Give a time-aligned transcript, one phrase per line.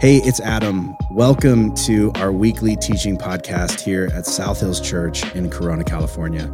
[0.00, 0.96] Hey, it's Adam.
[1.10, 6.50] Welcome to our weekly teaching podcast here at South Hills Church in Corona, California.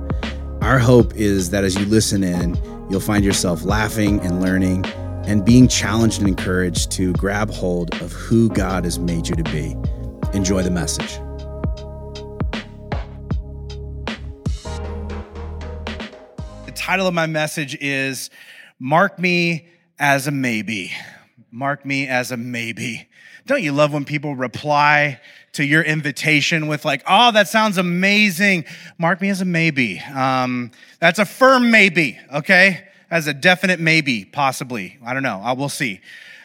[0.62, 2.56] Our hope is that as you listen in,
[2.90, 4.84] you'll find yourself laughing and learning
[5.28, 9.44] and being challenged and encouraged to grab hold of who God has made you to
[9.44, 9.76] be.
[10.36, 11.20] Enjoy the message.
[16.64, 18.28] The title of my message is
[18.80, 19.68] Mark Me
[20.00, 20.90] as a Maybe.
[21.52, 23.08] Mark me as a maybe.
[23.46, 25.20] Don't you love when people reply
[25.52, 28.64] to your invitation with like, "Oh, that sounds amazing."
[28.98, 30.00] Mark me as a maybe.
[30.00, 32.18] Um, that's a firm maybe.
[32.32, 34.98] Okay, as a definite maybe, possibly.
[35.04, 35.40] I don't know.
[35.42, 36.00] I will see.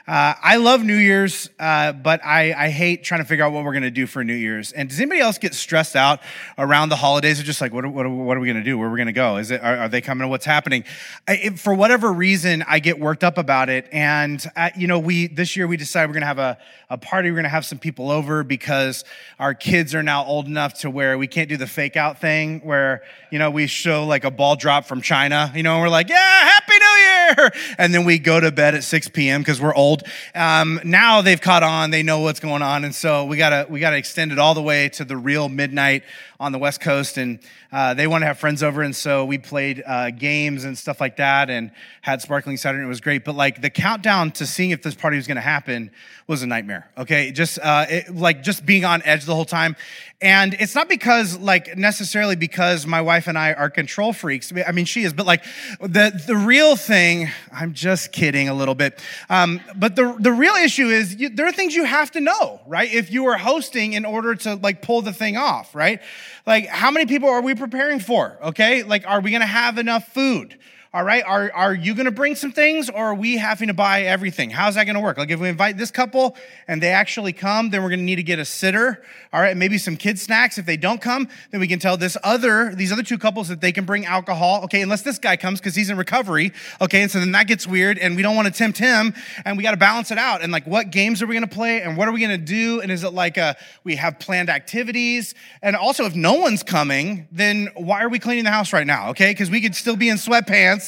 [0.07, 3.63] Uh, I love New Year's, uh, but I, I, hate trying to figure out what
[3.63, 4.71] we're going to do for New Year's.
[4.71, 6.21] And does anybody else get stressed out
[6.57, 7.39] around the holidays?
[7.39, 8.79] Or just like, what, what, what are we going to do?
[8.79, 9.37] Where are we going to go?
[9.37, 10.25] Is it, are, are, they coming?
[10.25, 10.85] To what's happening?
[11.27, 13.87] I, it, for whatever reason, I get worked up about it.
[13.91, 16.57] And, uh, you know, we, this year we decided we're going to have a,
[16.89, 17.29] a party.
[17.29, 19.05] We're going to have some people over because
[19.37, 22.61] our kids are now old enough to where we can't do the fake out thing
[22.61, 25.89] where, you know, we show like a ball drop from China, you know, and we're
[25.89, 27.51] like, yeah, happy New Year.
[27.77, 29.41] And then we go to bed at 6 p.m.
[29.41, 30.00] because we're old.
[30.35, 32.83] Um, now they've caught on, they know what's going on.
[32.83, 36.03] And so we gotta, we gotta extend it all the way to the real midnight
[36.41, 37.17] on the West Coast.
[37.17, 37.39] And
[37.71, 38.81] uh, they want to have friends over.
[38.81, 42.85] And so we played uh, games and stuff like that and had sparkling cider and
[42.85, 43.23] it was great.
[43.23, 45.91] But like the countdown to seeing if this party was going to happen
[46.27, 46.89] was a nightmare.
[46.97, 47.31] Okay.
[47.31, 49.75] Just uh, it, like just being on edge the whole time.
[50.21, 54.53] And it's not because like necessarily because my wife and I are control freaks.
[54.65, 55.43] I mean, she is, but like
[55.79, 58.99] the, the real thing, I'm just kidding a little bit.
[59.29, 62.61] Um, but the, the real issue is you, there are things you have to know,
[62.67, 62.91] right?
[62.91, 66.01] If you are hosting in order to like pull the thing off, right?
[66.45, 68.37] Like, how many people are we preparing for?
[68.43, 68.83] Okay.
[68.83, 70.57] Like, are we to have enough food?
[70.93, 71.23] All right.
[71.25, 74.49] Are, are you going to bring some things or are we having to buy everything?
[74.49, 75.17] How's that going to work?
[75.17, 76.35] Like if we invite this couple
[76.67, 79.01] and they actually come, then we're going to need to get a sitter.
[79.31, 79.55] All right.
[79.55, 80.57] Maybe some kid snacks.
[80.57, 83.61] If they don't come, then we can tell this other, these other two couples that
[83.61, 84.65] they can bring alcohol.
[84.65, 84.81] Okay.
[84.81, 86.51] Unless this guy comes because he's in recovery.
[86.81, 87.03] Okay.
[87.03, 89.13] And so then that gets weird and we don't want to tempt him
[89.45, 90.41] and we got to balance it out.
[90.41, 92.45] And like, what games are we going to play and what are we going to
[92.45, 92.81] do?
[92.81, 95.35] And is it like a, we have planned activities?
[95.61, 99.11] And also if no one's coming, then why are we cleaning the house right now?
[99.11, 99.31] Okay.
[99.31, 100.80] Because we could still be in sweatpants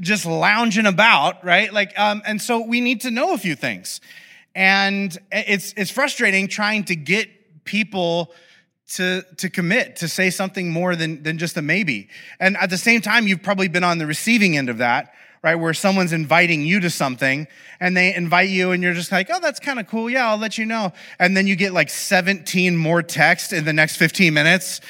[0.00, 1.72] just lounging about, right?
[1.72, 4.00] Like, um, and so we need to know a few things.
[4.54, 8.32] And it's, it's frustrating trying to get people
[8.94, 12.08] to, to commit, to say something more than, than just a maybe.
[12.40, 15.54] And at the same time, you've probably been on the receiving end of that, right?
[15.54, 17.46] Where someone's inviting you to something
[17.78, 20.10] and they invite you and you're just like, oh, that's kind of cool.
[20.10, 20.92] Yeah, I'll let you know.
[21.18, 24.80] And then you get like 17 more texts in the next 15 minutes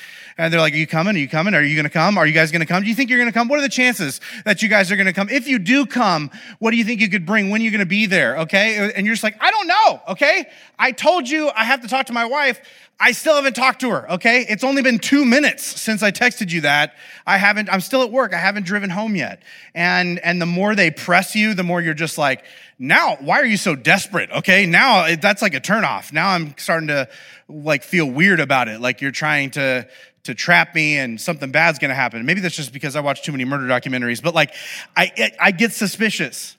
[0.41, 1.17] and they're like, Are you coming?
[1.17, 1.53] Are you coming?
[1.55, 2.17] Are you going to come?
[2.17, 2.83] Are you guys going to come?
[2.83, 3.47] Do you think you're going to come?
[3.49, 5.29] What are the chances that you guys are going to come?
[5.29, 7.51] If you do come, what do you think you could bring?
[7.51, 8.39] When are you going to be there?
[8.39, 8.91] Okay.
[8.97, 10.01] And you're just like, I don't know.
[10.09, 10.47] Okay.
[10.79, 12.59] I told you I have to talk to my wife.
[13.03, 14.45] I still haven't talked to her, okay?
[14.47, 16.97] It's only been two minutes since I texted you that.
[17.27, 18.35] I haven't, I'm still at work.
[18.35, 19.43] I haven't driven home yet.
[19.75, 22.45] And, and the more they press you, the more you're just like,
[22.79, 24.31] now, why are you so desperate?
[24.31, 24.67] Okay.
[24.67, 26.13] Now that's like a turnoff.
[26.13, 27.09] Now I'm starting to
[27.49, 28.83] like feel weird about it.
[28.83, 29.89] Like you're trying to,
[30.25, 32.25] to trap me and something bad's to happen.
[32.27, 34.55] Maybe that's just because I watch too many murder documentaries, but like
[34.97, 36.57] I, I get suspicious.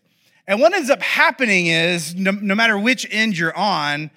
[0.47, 4.09] And what ends up happening is no, no, matter which end you're on,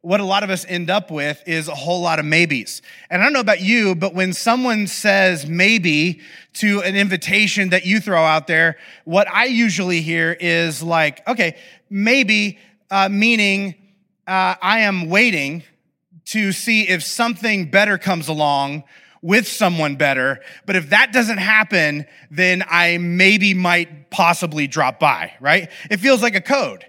[0.00, 2.82] what a lot of us end up with is a whole lot of maybes.
[3.10, 6.20] And I don't know about you, but when someone says maybe
[6.54, 11.56] to an invitation that you throw out there, what I usually hear is like, okay,
[11.90, 12.58] maybe,
[12.90, 13.74] uh, meaning
[14.26, 15.62] uh, I am waiting
[16.32, 18.84] to see if something better comes along
[19.22, 20.40] with someone better.
[20.66, 25.70] But if that doesn't happen, then I maybe might possibly drop by, right?
[25.90, 26.84] It feels like a code.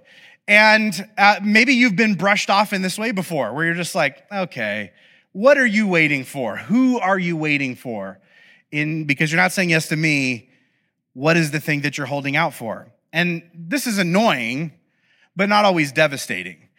[0.48, 4.24] And uh, maybe you've been brushed off in this way before, where you're just like,
[4.32, 4.92] okay,
[5.32, 6.58] what are you waiting for?
[6.58, 8.20] Who are you waiting for?
[8.72, 10.50] In because you're not saying yes to me,
[11.14, 12.92] what is the thing that you're holding out for?
[13.14, 14.74] And this is annoying,
[15.36, 16.70] but not always devastating.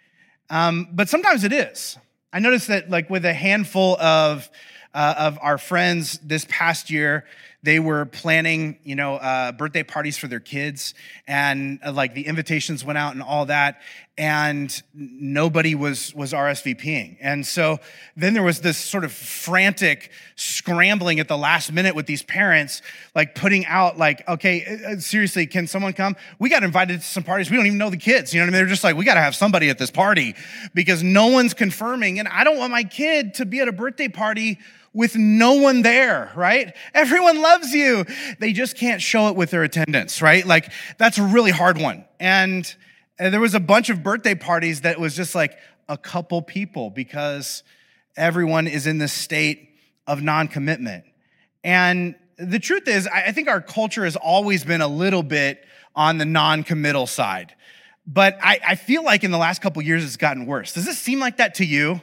[0.50, 1.96] Um, but sometimes it is.
[2.34, 4.50] I noticed that, like, with a handful of
[4.92, 7.26] uh, of our friends this past year,
[7.64, 10.93] they were planning, you know, uh, birthday parties for their kids,
[11.26, 13.81] and uh, like the invitations went out and all that,
[14.19, 17.78] and nobody was was RSVPing, and so
[18.19, 22.82] then there was this sort of frantic scrambling at the last minute with these parents,
[23.14, 26.16] like putting out, like, okay, uh, uh, seriously, can someone come?
[26.38, 28.49] We got invited to some parties, we don't even know the kids, you know what
[28.49, 28.58] I mean?
[28.58, 30.34] They're just like, we got to have somebody at this party
[30.75, 34.08] because no one's confirming, and I don't want my kid to be at a birthday
[34.08, 34.58] party
[34.94, 36.73] with no one there, right?
[36.94, 38.06] Everyone loves you.
[38.38, 40.46] They just can't show it with their attendance, right?
[40.46, 42.05] Like that's a really hard one.
[42.20, 42.73] And
[43.19, 45.58] there was a bunch of birthday parties that was just like
[45.88, 47.64] a couple people because
[48.17, 49.70] everyone is in this state
[50.06, 51.05] of non commitment.
[51.64, 55.64] And the truth is, I think our culture has always been a little bit
[55.94, 57.55] on the non committal side.
[58.06, 60.75] But I, I, feel like in the last couple years, it's gotten worse.
[60.75, 62.02] Does this seem like that to you?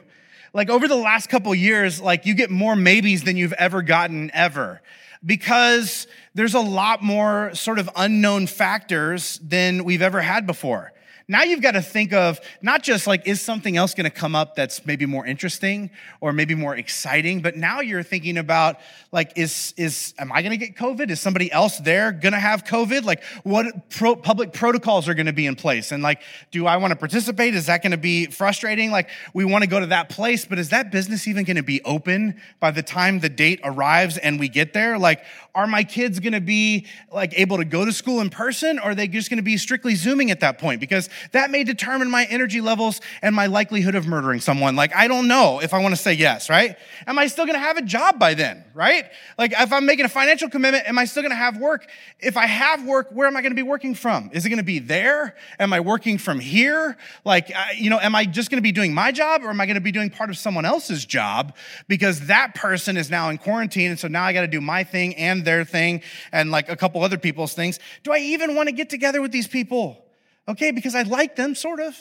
[0.54, 4.30] Like over the last couple years, like you get more maybes than you've ever gotten
[4.34, 4.82] ever
[5.24, 10.92] because there's a lot more sort of unknown factors than we've ever had before.
[11.32, 14.34] Now you've got to think of not just like, is something else going to come
[14.34, 15.88] up that's maybe more interesting
[16.20, 18.76] or maybe more exciting, but now you're thinking about
[19.12, 21.08] like, is, is, am I going to get COVID?
[21.08, 23.04] Is somebody else there going to have COVID?
[23.04, 25.90] Like, what pro- public protocols are going to be in place?
[25.90, 26.20] And like,
[26.50, 27.54] do I want to participate?
[27.54, 28.90] Is that going to be frustrating?
[28.90, 31.62] Like, we want to go to that place, but is that business even going to
[31.62, 34.98] be open by the time the date arrives and we get there?
[34.98, 35.24] Like,
[35.54, 38.90] are my kids going to be like able to go to school in person or
[38.90, 40.80] are they just going to be strictly zooming at that point?
[40.80, 44.76] Because that may determine my energy levels and my likelihood of murdering someone.
[44.76, 46.76] Like, I don't know if I want to say yes, right?
[47.06, 49.06] Am I still going to have a job by then, right?
[49.38, 51.88] Like, if I'm making a financial commitment, am I still going to have work?
[52.18, 54.30] If I have work, where am I going to be working from?
[54.32, 55.36] Is it going to be there?
[55.58, 56.96] Am I working from here?
[57.24, 59.66] Like, you know, am I just going to be doing my job or am I
[59.66, 61.54] going to be doing part of someone else's job?
[61.88, 63.90] Because that person is now in quarantine.
[63.90, 66.02] And so now I got to do my thing and their thing
[66.32, 67.78] and like a couple other people's things.
[68.02, 70.01] Do I even want to get together with these people?
[70.48, 71.96] Okay, because I like them, sort of.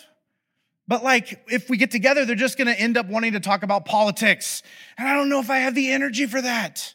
[0.87, 3.85] But like, if we get together, they're just gonna end up wanting to talk about
[3.85, 4.63] politics.
[4.97, 6.93] And I don't know if I have the energy for that.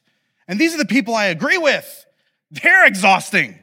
[0.48, 2.06] And these are the people I agree with.
[2.50, 3.58] They're exhausting.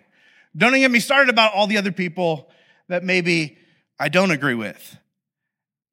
[0.56, 2.50] Don't even get me started about all the other people
[2.88, 3.58] that maybe
[4.00, 4.98] I don't agree with.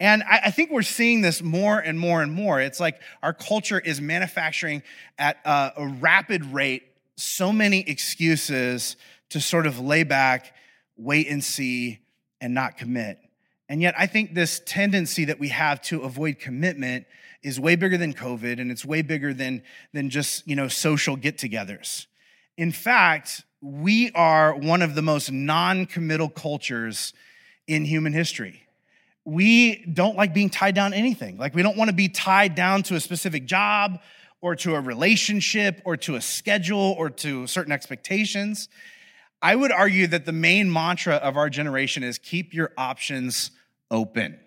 [0.00, 2.58] And I, think we're seeing this more and more and more.
[2.58, 4.82] It's like our culture is manufacturing
[5.18, 6.84] at a rapid rate
[7.16, 8.96] so many excuses
[9.28, 10.54] to sort of lay back
[11.00, 12.00] wait and see,
[12.40, 13.18] and not commit.
[13.68, 17.06] And yet, I think this tendency that we have to avoid commitment
[17.42, 19.62] is way bigger than COVID, and it's way bigger than,
[19.92, 22.06] than just you know social get-togethers.
[22.56, 27.12] In fact, we are one of the most non-committal cultures
[27.66, 28.62] in human history.
[29.24, 31.36] We don't like being tied down to anything.
[31.36, 34.00] Like we don't want to be tied down to a specific job
[34.40, 38.68] or to a relationship or to a schedule or to certain expectations.
[39.42, 43.50] I would argue that the main mantra of our generation is keep your options
[43.90, 44.38] open.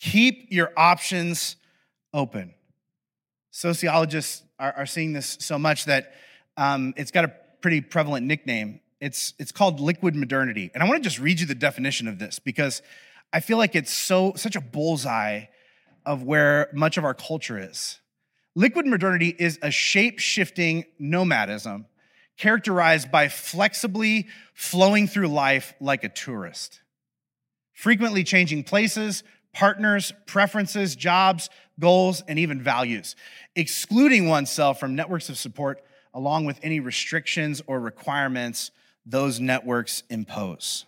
[0.00, 1.56] Keep your options
[2.12, 2.54] open.
[3.50, 6.14] Sociologists are, are seeing this so much that
[6.56, 7.32] um, it's got a
[7.62, 8.80] pretty prevalent nickname.
[9.00, 10.70] It's, it's called liquid modernity.
[10.74, 12.82] And I want to just read you the definition of this because
[13.32, 15.44] I feel like it's so such a bullseye
[16.04, 17.98] of where much of our culture is.
[18.54, 21.86] Liquid modernity is a shape shifting nomadism
[22.42, 26.80] characterized by flexibly flowing through life like a tourist,
[27.72, 29.22] frequently changing places,
[29.54, 31.48] partners, preferences, jobs,
[31.78, 33.14] goals, and even values,
[33.54, 38.72] excluding oneself from networks of support along with any restrictions or requirements
[39.06, 40.84] those networks impose.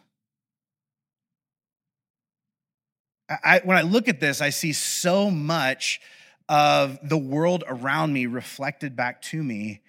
[3.28, 6.00] I, when I look at this, I see so much
[6.48, 9.82] of the world around me reflected back to me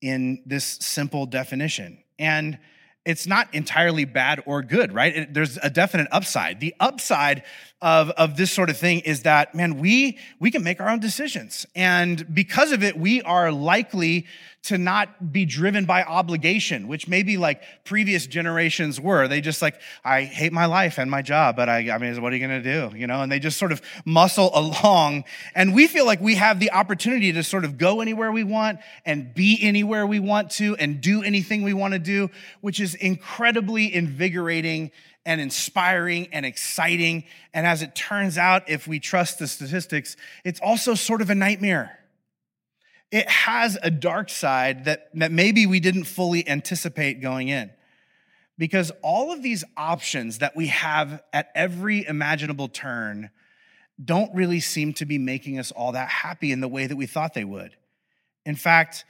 [0.00, 1.98] in this simple definition.
[2.18, 2.58] And
[3.04, 5.16] it's not entirely bad or good, right?
[5.16, 6.60] It, there's a definite upside.
[6.60, 7.42] The upside
[7.82, 11.00] of, of this sort of thing is that, man, we, we can make our own
[11.00, 11.66] decisions.
[11.74, 14.26] And because of it, we are likely
[14.62, 19.26] to not be driven by obligation, which maybe like previous generations were.
[19.26, 22.32] They just like, I hate my life and my job, but I, I mean, what
[22.32, 22.94] are you going to do?
[22.94, 25.24] You know, and they just sort of muscle along.
[25.54, 28.80] And we feel like we have the opportunity to sort of go anywhere we want
[29.06, 32.28] and be anywhere we want to and do anything we want to do,
[32.60, 34.90] which is incredibly invigorating
[35.30, 37.24] and inspiring and exciting.
[37.54, 41.34] And as it turns out, if we trust the statistics, it's also sort of a
[41.34, 41.96] nightmare
[43.10, 47.70] it has a dark side that, that maybe we didn't fully anticipate going in.
[48.56, 53.30] Because all of these options that we have at every imaginable turn
[54.02, 57.06] don't really seem to be making us all that happy in the way that we
[57.06, 57.74] thought they would.
[58.44, 59.04] In fact,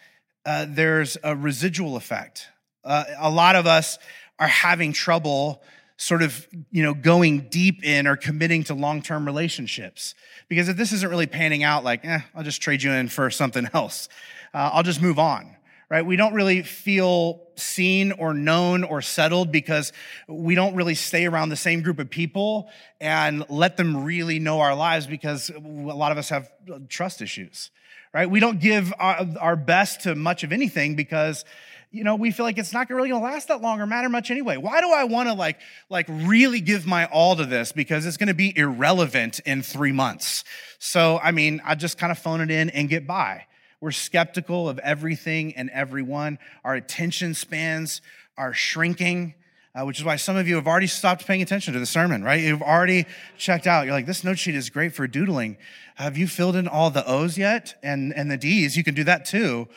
[0.47, 2.49] uh, there's a residual effect.
[2.85, 3.99] Uh, a lot of us
[4.39, 5.62] are having trouble
[6.00, 10.14] sort of, you know, going deep in or committing to long-term relationships.
[10.49, 13.30] Because if this isn't really panning out, like, eh, I'll just trade you in for
[13.30, 14.09] something else.
[14.54, 15.54] Uh, I'll just move on,
[15.90, 16.04] right?
[16.04, 19.92] We don't really feel seen or known or settled because
[20.26, 24.61] we don't really stay around the same group of people and let them really know
[24.61, 26.50] our lives because a lot of us have
[26.88, 27.71] trust issues,
[28.14, 28.30] right?
[28.30, 31.45] We don't give our, our best to much of anything because
[31.92, 34.30] you know, we feel like it's not really gonna last that long or matter much
[34.30, 34.56] anyway.
[34.56, 37.73] Why do I wanna like, like really give my all to this?
[37.73, 40.44] Because it's gonna be irrelevant in three months.
[40.78, 43.47] So, I mean, I just kind of phone it in and get by.
[43.80, 46.38] We're skeptical of everything and everyone.
[46.64, 48.02] Our attention spans
[48.38, 49.35] are shrinking.
[49.73, 52.25] Uh, which is why some of you have already stopped paying attention to the sermon,
[52.25, 52.40] right?
[52.40, 53.06] You've already
[53.38, 53.85] checked out.
[53.85, 55.59] You're like, this note sheet is great for doodling.
[55.94, 57.78] Have you filled in all the O's yet?
[57.80, 59.68] And, and the D's, you can do that too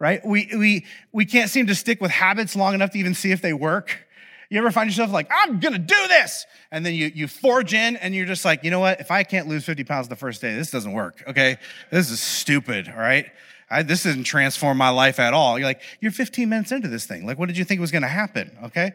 [0.00, 0.24] right?
[0.26, 3.42] We, we, we can't seem to stick with habits long enough to even see if
[3.42, 4.06] they work.
[4.48, 6.46] You ever find yourself like, I'm gonna do this.
[6.72, 9.00] And then you, you forge in and you're just like, you know what?
[9.00, 11.58] If I can't lose 50 pounds the first day, this doesn't work, okay?
[11.92, 13.30] This is stupid, all right?
[13.70, 15.56] I, this didn't transform my life at all.
[15.56, 17.24] You're like, you're 15 minutes into this thing.
[17.26, 18.92] Like, what did you think was gonna happen, okay?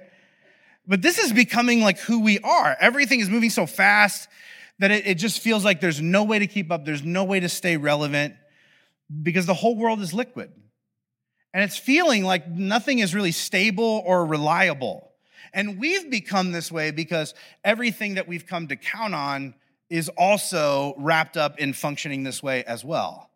[0.88, 2.75] But this is becoming like who we are.
[2.79, 4.27] Everything is moving so fast
[4.79, 6.83] that it, it just feels like there's no way to keep up.
[6.83, 8.35] There's no way to stay relevant
[9.24, 10.51] because the whole world is liquid.
[11.55, 15.13] And it's feeling like nothing is really stable or reliable.
[15.53, 17.33] And we've become this way because
[17.63, 19.55] everything that we've come to count on
[19.89, 23.29] is also wrapped up in functioning this way as well.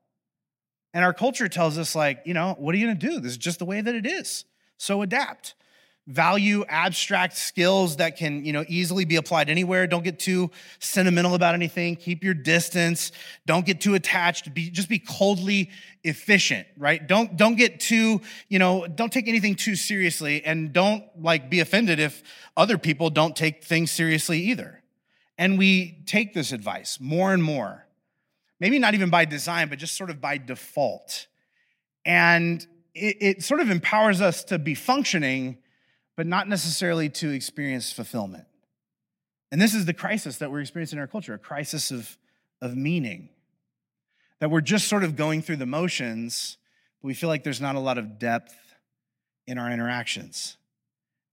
[0.94, 3.22] And our culture tells us, like, you know, what are you gonna do?
[3.22, 4.44] This is just the way that it is.
[4.76, 5.56] So adapt
[6.10, 9.86] value abstract skills that can you know easily be applied anywhere.
[9.86, 10.50] Don't get too
[10.80, 11.96] sentimental about anything.
[11.96, 13.12] Keep your distance.
[13.46, 14.52] Don't get too attached.
[14.54, 15.70] Be just be coldly
[16.04, 17.06] efficient right?
[17.06, 20.44] Don't don't get too you know don't take anything too seriously.
[20.44, 22.24] And don't like be offended if
[22.58, 24.82] other people don't take things seriously either.
[25.38, 27.86] And we take this advice more and more.
[28.60, 31.28] Maybe not even by design but just sort of by default.
[32.04, 35.60] And it, it sort of empowers us to be functioning
[36.20, 38.44] but not necessarily to experience fulfillment.
[39.54, 42.18] And this is the crisis that we're experiencing in our culture a crisis of,
[42.62, 43.30] of meaning.
[44.42, 46.58] That we're just sort of going through the motions,
[47.02, 48.54] but we feel like there's not a lot of depth
[49.48, 50.58] in our interactions.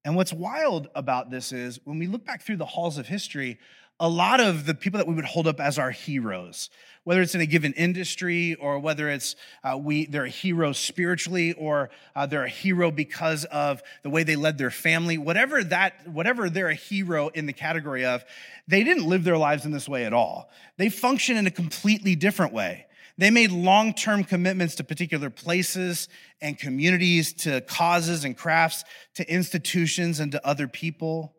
[0.05, 3.59] And what's wild about this is when we look back through the halls of history,
[3.99, 6.69] a lot of the people that we would hold up as our heroes,
[7.05, 11.55] whether it's in a given industry or whether it's uh, we they're a hero spiritually
[11.55, 16.07] or uh, they're a hero because of the way they led their family, whatever that
[16.09, 18.25] whatever they're a hero in the category of,
[18.69, 20.51] they didn't live their lives in this way at all.
[20.77, 22.87] They function in a completely different way.
[23.19, 26.09] They made long term commitments to particular places
[26.41, 28.85] and communities, to causes and crafts,
[29.15, 31.36] to institutions and to other people.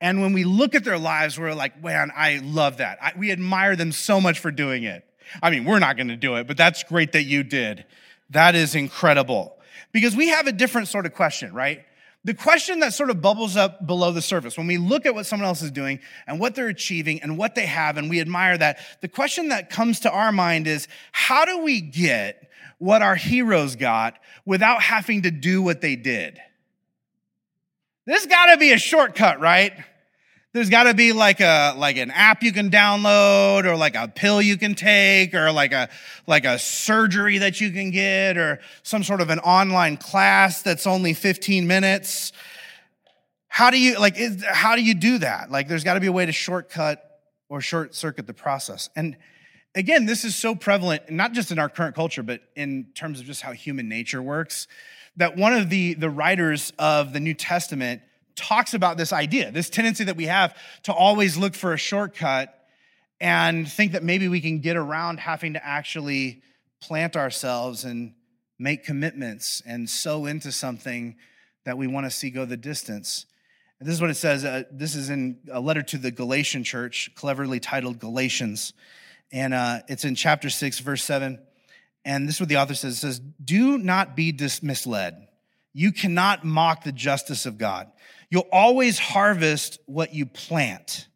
[0.00, 2.98] And when we look at their lives, we're like, man, I love that.
[3.02, 5.04] I, we admire them so much for doing it.
[5.42, 7.84] I mean, we're not going to do it, but that's great that you did.
[8.30, 9.56] That is incredible.
[9.92, 11.84] Because we have a different sort of question, right?
[12.24, 15.26] The question that sort of bubbles up below the surface when we look at what
[15.26, 18.58] someone else is doing and what they're achieving and what they have, and we admire
[18.58, 23.16] that, the question that comes to our mind is how do we get what our
[23.16, 26.38] heroes got without having to do what they did?
[28.08, 29.74] There's got to be a shortcut, right?
[30.54, 34.08] There's got to be like a like an app you can download or like a
[34.08, 35.90] pill you can take or like a
[36.26, 40.86] like a surgery that you can get or some sort of an online class that's
[40.86, 42.32] only 15 minutes.
[43.46, 45.50] How do you like is, how do you do that?
[45.50, 47.04] Like there's got to be a way to shortcut
[47.50, 48.88] or short circuit the process.
[48.96, 49.18] And
[49.74, 53.26] again, this is so prevalent not just in our current culture but in terms of
[53.26, 54.66] just how human nature works
[55.16, 58.02] that one of the, the writers of the New Testament
[58.36, 62.54] talks about this idea, this tendency that we have to always look for a shortcut
[63.20, 66.42] and think that maybe we can get around having to actually
[66.80, 68.14] plant ourselves and
[68.58, 71.16] make commitments and sow into something
[71.64, 73.26] that we want to see go the distance.
[73.78, 74.44] And this is what it says.
[74.44, 78.72] Uh, this is in a letter to the Galatian church, cleverly titled Galatians.
[79.30, 81.38] And uh, it's in chapter 6, verse 7.
[82.08, 82.94] And this is what the author says.
[82.94, 85.28] It says, Do not be misled.
[85.74, 87.92] You cannot mock the justice of God.
[88.30, 91.06] You'll always harvest what you plant.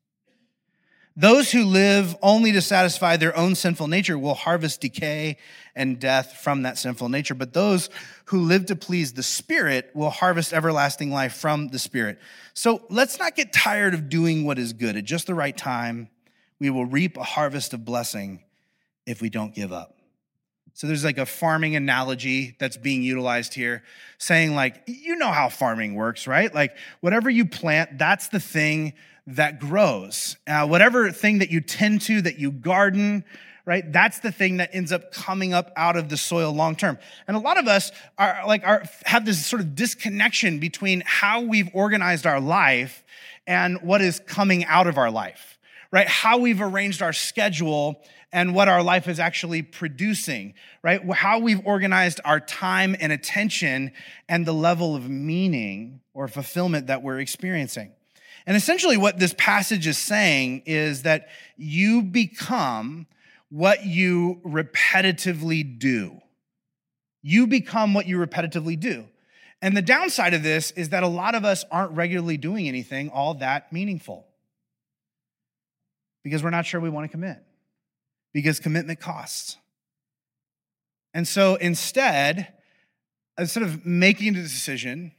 [1.17, 5.39] Those who live only to satisfy their own sinful nature will harvest decay
[5.75, 7.35] and death from that sinful nature.
[7.35, 7.89] But those
[8.27, 12.19] who live to please the Spirit will harvest everlasting life from the Spirit.
[12.53, 14.99] So let's not get tired of doing what is good.
[14.99, 16.11] At just the right time,
[16.59, 18.45] we will reap a harvest of blessing
[19.07, 19.97] if we don't give up.
[20.75, 23.83] So there's like a farming analogy that's being utilized here,
[24.19, 26.53] saying, like, you know how farming works, right?
[26.55, 28.95] Like, whatever you plant, that's the thing
[29.27, 30.37] that grows.
[30.47, 33.25] Uh, whatever thing that you tend to, that you garden,
[33.65, 33.93] right?
[33.93, 36.99] That's the thing that ends up coming up out of the soil long term.
[37.29, 41.43] And a lot of us are like, are, have this sort of disconnection between how
[41.43, 43.05] we've organized our life
[43.47, 45.59] and what is coming out of our life,
[45.91, 46.09] right?
[46.09, 48.03] How we've arranged our schedule
[48.33, 51.03] and what our life is actually producing, right?
[51.13, 53.93] How we've organized our time and attention
[54.29, 57.93] and the level of meaning or fulfillment that we're experiencing.
[58.47, 63.07] And essentially, what this passage is saying is that you become
[63.51, 66.21] what you repetitively do.
[67.21, 69.07] You become what you repetitively do.
[69.61, 73.11] And the downside of this is that a lot of us aren't regularly doing anything
[73.11, 74.27] all that meaningful
[76.25, 77.39] because we're not sure we want to commit,
[78.33, 79.59] because commitment costs.
[81.15, 82.49] And so instead,
[83.39, 85.13] instead of making the decision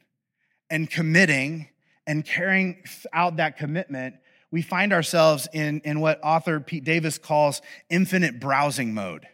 [0.69, 1.69] and committing
[2.07, 4.15] and carrying out that commitment,
[4.51, 9.27] we find ourselves in, in what author Pete Davis calls infinite browsing mode.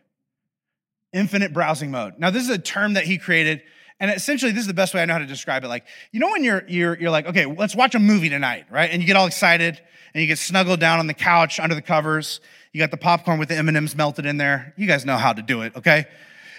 [1.12, 2.14] Infinite browsing mode.
[2.20, 3.62] Now, this is a term that he created
[4.00, 5.68] and essentially, this is the best way I know how to describe it.
[5.68, 8.90] Like, you know, when you're, you're, you're like, okay, let's watch a movie tonight, right?
[8.90, 9.80] And you get all excited
[10.14, 12.40] and you get snuggled down on the couch under the covers.
[12.72, 14.74] You got the popcorn with the M&Ms melted in there.
[14.78, 16.06] You guys know how to do it, okay?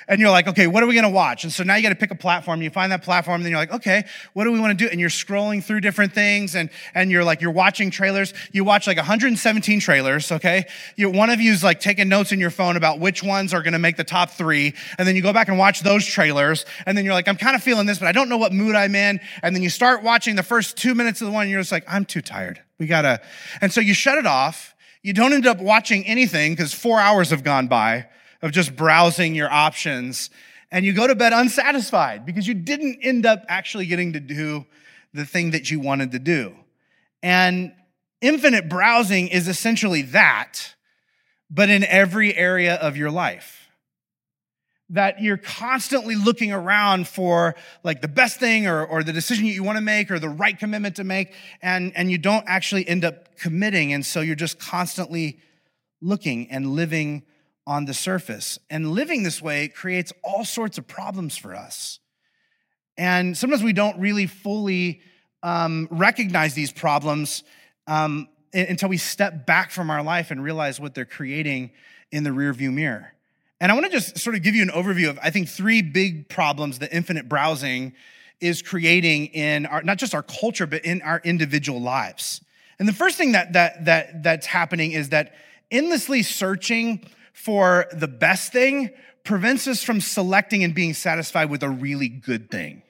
[0.09, 1.45] And you're like, okay, what are we going to watch?
[1.45, 2.63] And so now you got to pick a platform.
[2.63, 4.91] You find that platform, and then you're like, okay, what do we want to do?
[4.91, 8.35] And you're scrolling through different things, and and you're like, you're watching trailers.
[8.53, 10.33] You watch like 117 trailers.
[10.33, 10.65] Okay,
[10.97, 13.73] you, one of you's like taking notes in your phone about which ones are going
[13.73, 16.97] to make the top three, and then you go back and watch those trailers, and
[16.97, 18.95] then you're like, I'm kind of feeling this, but I don't know what mood I'm
[18.95, 19.21] in.
[19.43, 21.73] And then you start watching the first two minutes of the one, and you're just
[21.73, 22.61] like, I'm too tired.
[22.79, 23.21] We gotta,
[23.61, 24.75] and so you shut it off.
[25.03, 28.07] You don't end up watching anything because four hours have gone by
[28.43, 30.31] of just browsing your options.
[30.71, 34.67] And you go to bed unsatisfied because you didn't end up actually getting to do
[35.13, 36.55] the thing that you wanted to do.
[37.23, 37.73] And
[38.21, 40.75] infinite browsing is essentially that,
[41.51, 43.69] but in every area of your life.
[44.91, 47.55] That you're constantly looking around for
[47.85, 50.59] like the best thing or, or the decision you want to make or the right
[50.59, 51.33] commitment to make,
[51.63, 53.93] and, and you don't actually end up committing.
[53.93, 55.39] And so you're just constantly
[56.01, 57.23] looking and living
[57.71, 58.59] on the surface.
[58.69, 62.01] And living this way creates all sorts of problems for us.
[62.99, 65.03] And sometimes we don't really fully
[65.45, 67.45] um, recognize these problems
[67.87, 71.71] um, until we step back from our life and realize what they're creating
[72.11, 73.13] in the rearview mirror.
[73.61, 75.81] And I want to just sort of give you an overview of, I think, three
[75.81, 77.93] big problems that infinite browsing
[78.41, 82.41] is creating in our, not just our culture, but in our individual lives.
[82.81, 85.35] And the first thing that, that, that, that's happening is that
[85.71, 88.91] endlessly searching for the best thing
[89.25, 92.83] prevents us from selecting and being satisfied with a really good thing.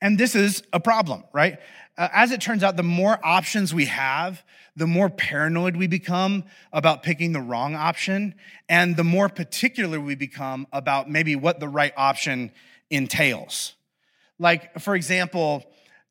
[0.00, 1.58] And this is a problem, right?
[1.96, 4.42] Uh, as it turns out, the more options we have,
[4.74, 8.34] the more paranoid we become about picking the wrong option,
[8.68, 12.50] and the more particular we become about maybe what the right option
[12.90, 13.74] entails.
[14.38, 15.64] Like, for example,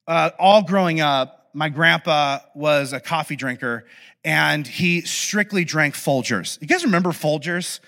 [0.08, 3.86] uh, all growing up, my grandpa was a coffee drinker
[4.23, 6.60] and he strictly drank Folgers.
[6.62, 7.79] You guys remember Folgers?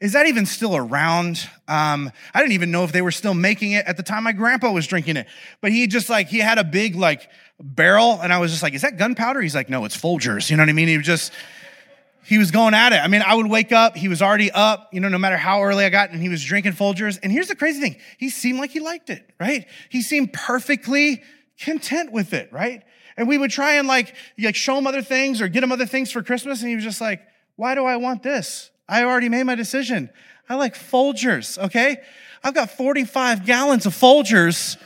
[0.00, 1.48] Is that even still around?
[1.68, 4.32] Um, I didn't even know if they were still making it at the time my
[4.32, 5.26] grandpa was drinking it.
[5.60, 7.28] But he just like, he had a big like
[7.60, 9.40] barrel and I was just like, is that gunpowder?
[9.40, 10.50] He's like, no, it's Folgers.
[10.50, 10.88] You know what I mean?
[10.88, 11.32] He was just,
[12.24, 12.96] he was going at it.
[12.96, 15.62] I mean, I would wake up, he was already up, you know, no matter how
[15.62, 17.18] early I got, and he was drinking Folgers.
[17.22, 19.66] And here's the crazy thing he seemed like he liked it, right?
[19.88, 21.22] He seemed perfectly
[21.60, 22.82] content with it, right?
[23.16, 25.86] And we would try and like, like show him other things or get him other
[25.86, 26.60] things for Christmas.
[26.60, 27.22] And he was just like,
[27.56, 28.70] why do I want this?
[28.88, 30.10] I already made my decision.
[30.48, 31.98] I like Folgers, okay?
[32.42, 34.76] I've got 45 gallons of Folgers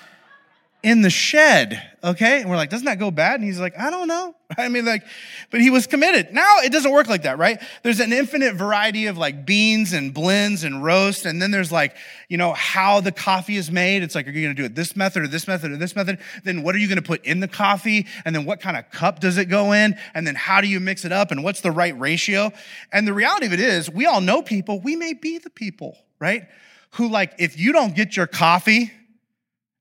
[0.87, 2.41] in the shed, okay?
[2.41, 3.41] And we're like, doesn't that go bad?
[3.41, 4.37] And he's like, I don't know.
[4.57, 5.03] I mean, like,
[5.51, 6.33] but he was committed.
[6.33, 7.61] Now it doesn't work like that, right?
[7.83, 11.27] There's an infinite variety of like beans and blends and roast.
[11.27, 11.97] And then there's like,
[12.29, 14.05] you know, how the coffee is made.
[14.05, 15.97] It's like, are you going to do it this method or this method or this
[15.97, 16.21] method?
[16.45, 18.07] Then what are you going to put in the coffee?
[18.25, 19.99] And then what kind of cup does it go in?
[20.15, 21.33] And then how do you mix it up?
[21.33, 22.53] And what's the right ratio?
[22.93, 25.99] And the reality of it is, we all know people, we may be the people,
[26.21, 26.47] right?
[26.93, 28.93] Who like, if you don't get your coffee,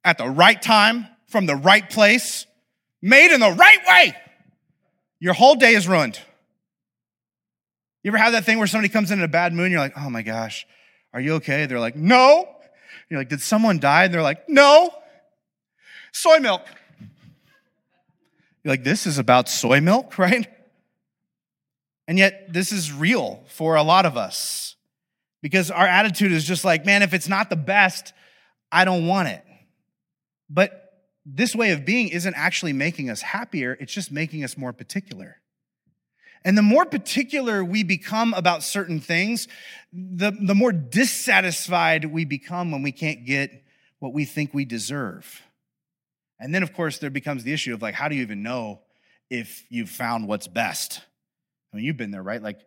[0.05, 2.45] at the right time, from the right place,
[3.01, 4.15] made in the right way,
[5.19, 6.19] your whole day is ruined.
[8.03, 9.81] You ever have that thing where somebody comes in in a bad mood and you're
[9.81, 10.67] like, oh my gosh,
[11.11, 11.65] are you okay?
[11.65, 12.47] They're like, no.
[13.09, 14.05] You're like, did someone die?
[14.05, 14.93] And they're like, no.
[16.11, 16.61] Soy milk.
[18.63, 20.47] You're like, this is about soy milk, right?
[22.07, 24.75] And yet, this is real for a lot of us
[25.41, 28.13] because our attitude is just like, man, if it's not the best,
[28.71, 29.43] I don't want it.
[30.49, 30.93] But
[31.25, 35.37] this way of being isn't actually making us happier, it's just making us more particular.
[36.43, 39.47] And the more particular we become about certain things,
[39.91, 43.63] the, the more dissatisfied we become when we can't get
[43.97, 45.41] what we think we deserve.
[46.39, 48.81] And then, of course, there becomes the issue of like, how do you even know
[49.31, 51.01] if you've found what's best?
[51.73, 52.41] I mean, you've been there, right?
[52.41, 52.59] Like,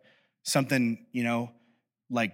[0.43, 1.51] something, you know,
[2.09, 2.33] like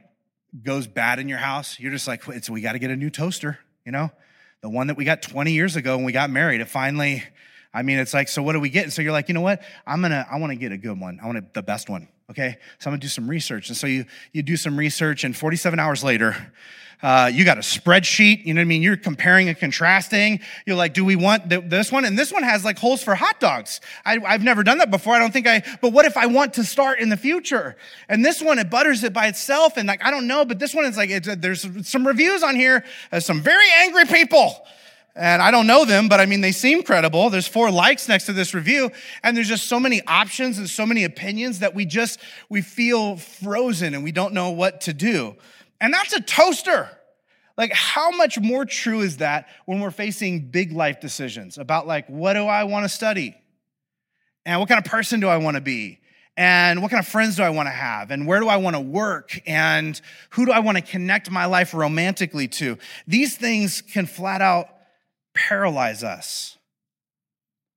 [0.63, 3.09] goes bad in your house, you're just like, it's, we got to get a new
[3.09, 4.09] toaster, you know?
[4.65, 7.23] The one that we got 20 years ago when we got married, it finally,
[7.71, 8.85] I mean, it's like, so what do we get?
[8.85, 9.61] And so you're like, you know what?
[9.85, 11.19] I'm gonna, I want to get a good one.
[11.21, 12.07] I want the best one.
[12.29, 12.57] Okay.
[12.79, 13.69] So I'm gonna do some research.
[13.69, 16.35] And so you, you do some research and 47 hours later,
[17.01, 18.45] uh, you got a spreadsheet.
[18.45, 18.81] You know what I mean?
[18.81, 20.39] You're comparing and contrasting.
[20.65, 22.05] You're like, do we want this one?
[22.05, 23.81] And this one has like holes for hot dogs.
[24.05, 25.13] I, i've never done that before.
[25.13, 27.75] I don't think I, but what if I want to start in the future?
[28.09, 29.77] And this one, it butters it by itself.
[29.77, 32.83] And like, I don't know, but this one is like, there's some reviews on here.
[33.11, 34.65] There's some very angry people.
[35.15, 37.29] And I don't know them, but I mean, they seem credible.
[37.29, 38.91] There's four likes next to this review.
[39.23, 43.15] And there's just so many options and so many opinions that we just, we feel
[43.15, 45.35] frozen and we don't know what to do.
[45.79, 46.89] And that's a toaster.
[47.57, 52.07] Like, how much more true is that when we're facing big life decisions about, like,
[52.07, 53.35] what do I want to study?
[54.45, 55.99] And what kind of person do I want to be?
[56.35, 58.11] And what kind of friends do I want to have?
[58.11, 59.39] And where do I want to work?
[59.47, 59.99] And
[60.31, 62.77] who do I want to connect my life romantically to?
[63.07, 64.67] These things can flat out
[65.35, 66.57] paralyze us.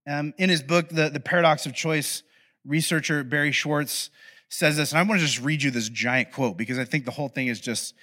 [0.09, 2.23] Um, in his book, the, the Paradox of Choice,
[2.65, 4.09] researcher Barry Schwartz
[4.49, 7.05] says this, and I want to just read you this giant quote because I think
[7.05, 7.95] the whole thing is just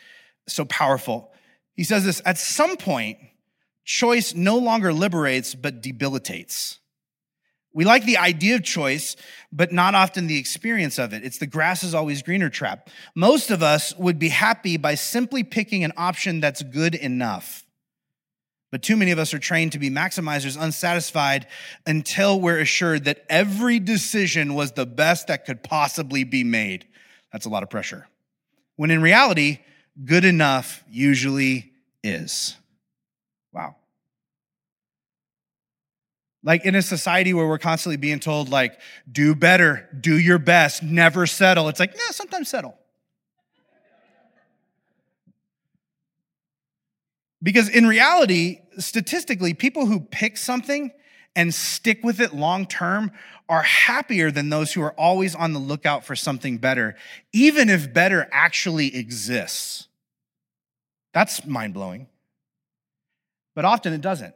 [0.48, 1.32] so powerful.
[1.74, 3.18] He says this at some point,
[3.84, 6.80] choice no longer liberates, but debilitates.
[7.74, 9.18] We like the idea of choice,
[9.52, 11.26] but not often the experience of it.
[11.26, 12.90] It's the grass is always greener trap.
[13.16, 17.65] Most of us would be happy by simply picking an option that's good enough.
[18.76, 21.48] But too many of us are trained to be maximizers, unsatisfied
[21.88, 26.86] until we're assured that every decision was the best that could possibly be made.
[27.32, 28.06] That's a lot of pressure.
[28.76, 29.60] When in reality,
[30.04, 31.72] good enough usually
[32.04, 32.58] is.
[33.54, 33.78] Wow.
[36.44, 38.78] Like in a society where we're constantly being told, like,
[39.10, 41.70] do better, do your best, never settle.
[41.70, 42.78] It's like, no, sometimes settle.
[47.46, 50.92] Because in reality, statistically, people who pick something
[51.36, 53.12] and stick with it long term
[53.48, 56.96] are happier than those who are always on the lookout for something better,
[57.34, 59.88] even if better actually exists.
[61.14, 62.08] That's mind blowing.
[63.54, 64.34] But often it doesn't.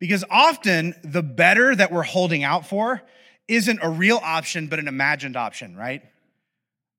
[0.00, 3.00] Because often the better that we're holding out for
[3.46, 6.02] isn't a real option, but an imagined option, right?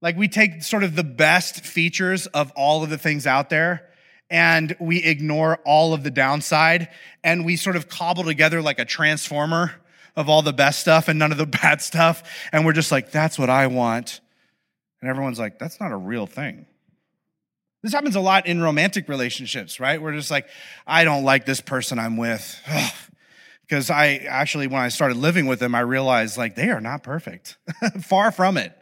[0.01, 3.90] Like we take sort of the best features of all of the things out there
[4.31, 6.87] and we ignore all of the downside
[7.23, 9.73] and we sort of cobble together like a transformer
[10.15, 12.23] of all the best stuff and none of the bad stuff.
[12.51, 14.21] And we're just like, that's what I want.
[15.01, 16.65] And everyone's like, that's not a real thing.
[17.83, 20.01] This happens a lot in romantic relationships, right?
[20.01, 20.47] We're just like,
[20.87, 22.61] I don't like this person I'm with.
[23.63, 27.03] Because I actually, when I started living with them, I realized like they are not
[27.03, 27.57] perfect.
[28.01, 28.77] Far from it.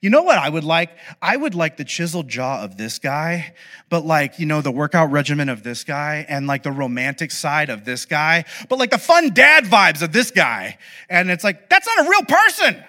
[0.00, 0.90] You know what I would like?
[1.20, 3.54] I would like the chiseled jaw of this guy,
[3.88, 7.70] but like, you know, the workout regimen of this guy and like the romantic side
[7.70, 10.78] of this guy, but like the fun dad vibes of this guy.
[11.08, 12.82] And it's like, that's not a real person.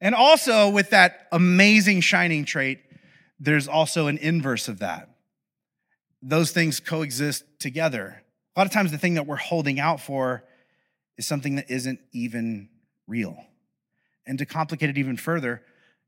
[0.00, 2.80] And also with that amazing shining trait
[3.40, 5.08] there's also an inverse of that.
[6.22, 8.22] Those things coexist together.
[8.54, 10.44] A lot of times, the thing that we're holding out for
[11.16, 12.68] is something that isn't even
[13.06, 13.42] real.
[14.26, 15.62] And to complicate it even further,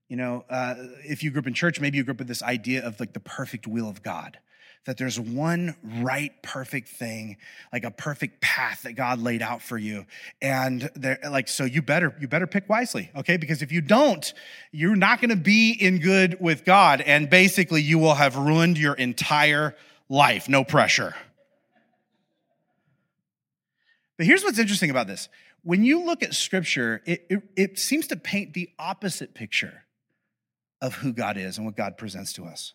[0.09, 2.43] you know, uh, if you grew up in church, maybe you grew up with this
[2.43, 4.39] idea of like the perfect will of God
[4.85, 7.37] that there's one right, perfect thing,
[7.73, 10.07] like a perfect path that God laid out for you.
[10.41, 13.37] And there, like, so you better, you better pick wisely, okay?
[13.37, 14.33] Because if you don't,
[14.73, 17.01] you're not gonna be in good with God.
[17.01, 19.77] And basically, you will have ruined your entire
[20.09, 20.49] life.
[20.49, 21.15] No pressure.
[24.17, 25.29] But here's what's interesting about this.
[25.63, 29.85] When you look at scripture, it, it, it seems to paint the opposite picture
[30.81, 32.75] of who God is and what God presents to us.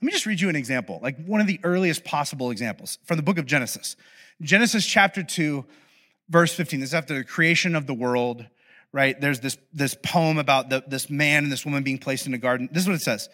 [0.00, 3.16] Let me just read you an example, like one of the earliest possible examples from
[3.16, 3.96] the book of Genesis.
[4.40, 5.64] Genesis chapter 2,
[6.28, 6.78] verse 15.
[6.78, 8.46] This is after the creation of the world,
[8.92, 9.20] right?
[9.20, 12.38] There's this, this poem about the, this man and this woman being placed in a
[12.38, 12.68] garden.
[12.70, 13.28] This is what it says.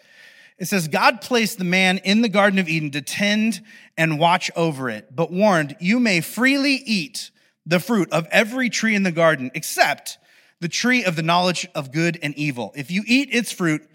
[0.57, 3.61] It says, God placed the man in the Garden of Eden to tend
[3.97, 7.29] and watch over it, but warned, You may freely eat
[7.65, 10.17] the fruit of every tree in the garden, except
[10.61, 12.73] the tree of the knowledge of good and evil.
[12.75, 13.87] If you eat its fruit,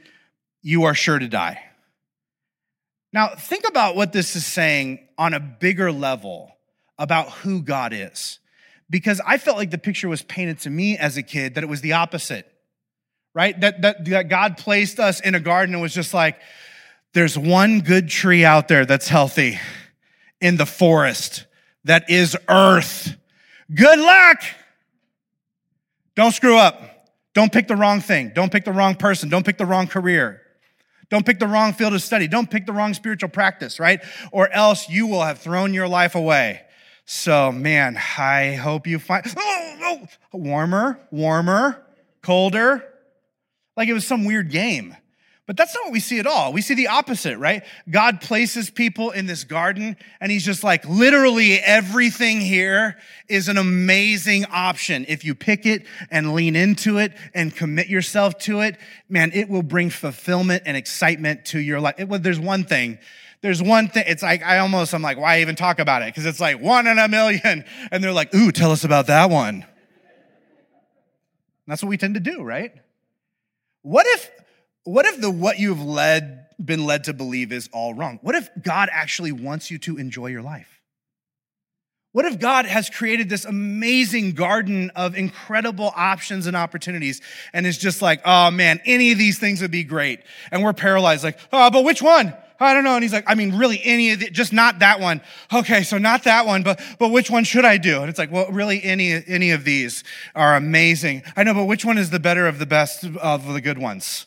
[0.62, 1.60] you are sure to die.
[3.12, 6.56] Now, think about what this is saying on a bigger level
[6.98, 8.38] about who God is.
[8.88, 11.68] Because I felt like the picture was painted to me as a kid that it
[11.68, 12.46] was the opposite,
[13.34, 13.58] right?
[13.60, 16.40] That, that, that God placed us in a garden and was just like,
[17.14, 19.58] there's one good tree out there that's healthy
[20.40, 21.46] in the forest
[21.84, 23.16] that is earth.
[23.72, 24.42] Good luck.
[26.16, 27.08] Don't screw up.
[27.34, 28.32] Don't pick the wrong thing.
[28.34, 29.28] Don't pick the wrong person.
[29.28, 30.42] Don't pick the wrong career.
[31.08, 32.28] Don't pick the wrong field of study.
[32.28, 34.00] Don't pick the wrong spiritual practice, right?
[34.32, 36.62] Or else you will have thrown your life away.
[37.04, 41.82] So, man, I hope you find oh, oh, warmer, warmer,
[42.22, 42.84] colder.
[43.76, 44.96] Like it was some weird game.
[45.50, 46.52] But that's not what we see at all.
[46.52, 47.64] We see the opposite, right?
[47.90, 52.96] God places people in this garden and he's just like, literally everything here
[53.28, 55.04] is an amazing option.
[55.08, 58.76] If you pick it and lean into it and commit yourself to it,
[59.08, 61.96] man, it will bring fulfillment and excitement to your life.
[61.98, 63.00] It, well, there's one thing
[63.40, 66.14] there's one thing, it's like, I almost, I'm like, why even talk about it?
[66.14, 67.64] Because it's like one in a million.
[67.90, 69.66] And they're like, ooh, tell us about that one.
[71.66, 72.72] That's what we tend to do, right?
[73.82, 74.30] What if
[74.90, 78.18] what if the what you've led been led to believe is all wrong?
[78.22, 80.80] What if God actually wants you to enjoy your life?
[82.12, 87.20] What if God has created this amazing garden of incredible options and opportunities
[87.52, 90.20] and is just like, oh man, any of these things would be great.
[90.50, 92.34] And we're paralyzed, like, oh, but which one?
[92.58, 92.94] I don't know.
[92.94, 95.22] And he's like, I mean, really, any of it, just not that one.
[95.52, 98.00] Okay, so not that one, but but which one should I do?
[98.00, 101.22] And it's like, well, really, any any of these are amazing.
[101.36, 104.26] I know, but which one is the better of the best of the good ones?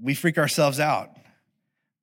[0.00, 1.10] We freak ourselves out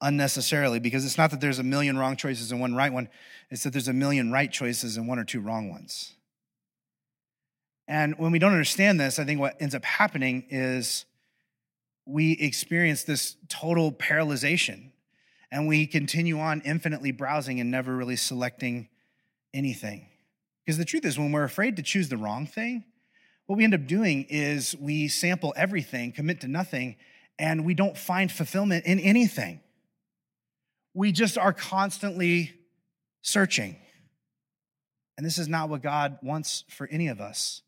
[0.01, 3.07] unnecessarily because it's not that there's a million wrong choices and one right one,
[3.49, 6.13] it's that there's a million right choices and one or two wrong ones.
[7.87, 11.05] And when we don't understand this, I think what ends up happening is
[12.05, 14.91] we experience this total paralyzation
[15.51, 18.87] and we continue on infinitely browsing and never really selecting
[19.53, 20.07] anything.
[20.65, 22.85] Because the truth is, when we're afraid to choose the wrong thing,
[23.47, 26.95] what we end up doing is we sample everything, commit to nothing,
[27.39, 29.61] and we don't find fulfillment in anything.
[30.93, 32.53] We just are constantly
[33.21, 33.77] searching.
[35.17, 37.61] And this is not what God wants for any of us.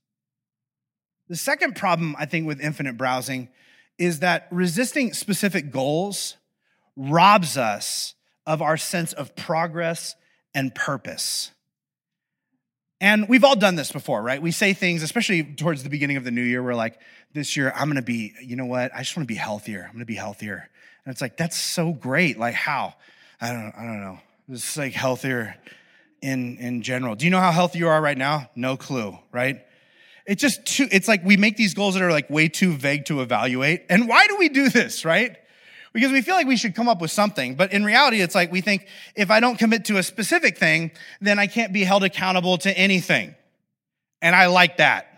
[1.30, 3.49] The second problem, I think, with infinite browsing
[3.97, 6.38] is that resisting specific goals
[6.95, 10.15] robs us of our sense of progress
[10.54, 11.52] and purpose.
[12.99, 14.41] And we've all done this before, right?
[14.41, 16.99] We say things, especially towards the beginning of the new year, we're like,
[17.34, 18.93] this year, I'm gonna be, you know what?
[18.93, 19.86] I just wanna be healthier.
[19.88, 20.69] I'm gonna be healthier.
[21.06, 22.38] And it's like, that's so great.
[22.39, 22.96] Like, how?
[23.41, 24.19] I don't, I don't know.
[24.50, 25.56] It's like healthier
[26.22, 27.15] in, in general.
[27.15, 28.50] Do you know how healthy you are right now?
[28.56, 29.65] No clue, right?
[30.26, 33.06] It's just too, it's like we make these goals that are like way too vague
[33.06, 33.84] to evaluate.
[33.89, 35.38] And why do we do this, right?
[35.93, 37.56] because we feel like we should come up with something.
[37.56, 40.91] But in reality, it's like we think if I don't commit to a specific thing,
[41.22, 43.36] then I can't be held accountable to anything.
[44.22, 45.12] And I like that.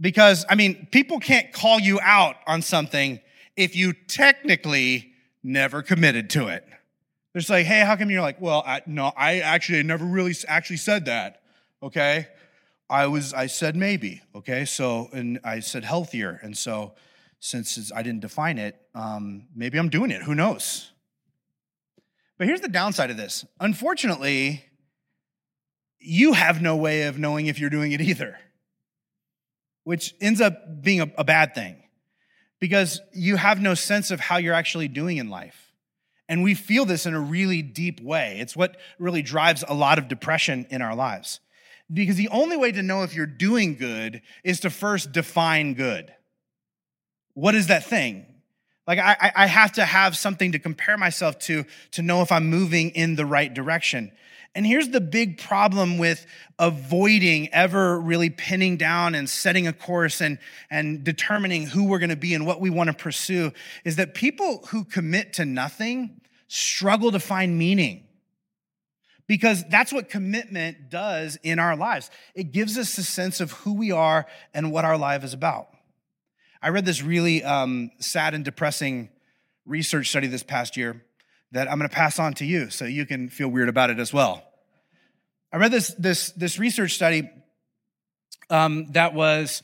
[0.00, 3.20] Because, I mean, people can't call you out on something
[3.56, 6.66] if you technically never committed to it.
[7.32, 10.34] They're just like, hey, how come you're like, well, I, no, I actually never really
[10.48, 11.42] actually said that.
[11.82, 12.28] Okay.
[12.88, 14.22] I was, I said maybe.
[14.34, 14.64] Okay.
[14.64, 16.40] So, and I said healthier.
[16.42, 16.94] And so,
[17.38, 20.22] since I didn't define it, um, maybe I'm doing it.
[20.22, 20.90] Who knows?
[22.38, 23.44] But here's the downside of this.
[23.60, 24.64] Unfortunately,
[25.98, 28.38] you have no way of knowing if you're doing it either,
[29.86, 31.76] which ends up being a, a bad thing
[32.58, 35.70] because you have no sense of how you're actually doing in life.
[36.28, 38.38] And we feel this in a really deep way.
[38.40, 41.38] It's what really drives a lot of depression in our lives.
[41.92, 46.12] Because the only way to know if you're doing good is to first define good.
[47.34, 48.26] What is that thing?
[48.88, 52.50] Like, I, I have to have something to compare myself to to know if I'm
[52.50, 54.10] moving in the right direction.
[54.56, 56.24] And here's the big problem with
[56.58, 60.38] avoiding ever really pinning down and setting a course and,
[60.70, 63.52] and determining who we're going to be and what we want to pursue
[63.84, 68.04] is that people who commit to nothing struggle to find meaning.
[69.26, 72.10] Because that's what commitment does in our lives.
[72.34, 75.68] It gives us a sense of who we are and what our life is about.
[76.62, 79.10] I read this really um, sad and depressing
[79.66, 81.02] research study this past year
[81.56, 83.98] that I'm going to pass on to you so you can feel weird about it
[83.98, 84.44] as well.
[85.50, 87.30] I read this, this, this research study
[88.50, 89.62] um, that was,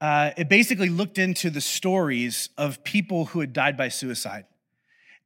[0.00, 4.44] uh, it basically looked into the stories of people who had died by suicide.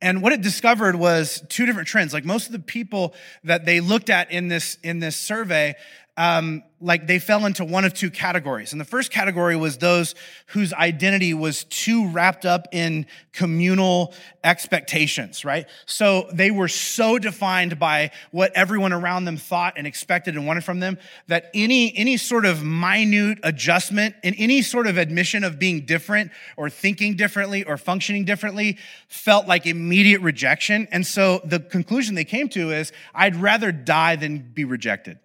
[0.00, 2.14] And what it discovered was two different trends.
[2.14, 5.74] Like most of the people that they looked at in this, in this survey,
[6.18, 8.72] um, like they fell into one of two categories.
[8.72, 10.16] And the first category was those
[10.48, 15.66] whose identity was too wrapped up in communal expectations, right?
[15.86, 20.64] So they were so defined by what everyone around them thought and expected and wanted
[20.64, 25.56] from them that any, any sort of minute adjustment and any sort of admission of
[25.56, 28.76] being different or thinking differently or functioning differently
[29.06, 30.88] felt like immediate rejection.
[30.90, 35.20] And so the conclusion they came to is I'd rather die than be rejected.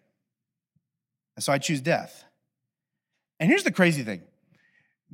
[1.36, 2.24] And so I choose death.
[3.39, 4.22] And here's the crazy thing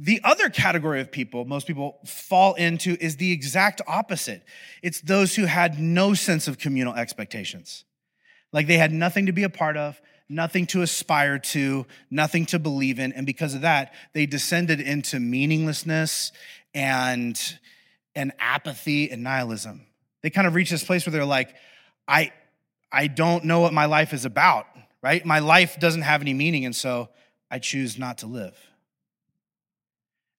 [0.01, 4.43] the other category of people most people fall into is the exact opposite.
[4.81, 7.83] It's those who had no sense of communal expectations.
[8.53, 12.59] Like they had nothing to be a part of, nothing to aspire to, nothing to
[12.59, 13.11] believe in.
[13.11, 16.31] And because of that, they descended into meaninglessness
[16.73, 17.39] and,
[18.15, 19.85] and apathy and nihilism.
[20.21, 21.53] They kind of reach this place where they're like,
[22.07, 22.31] I,
[22.91, 24.65] I don't know what my life is about,
[25.01, 25.25] right?
[25.25, 26.65] My life doesn't have any meaning.
[26.65, 27.09] And so
[27.49, 28.55] I choose not to live.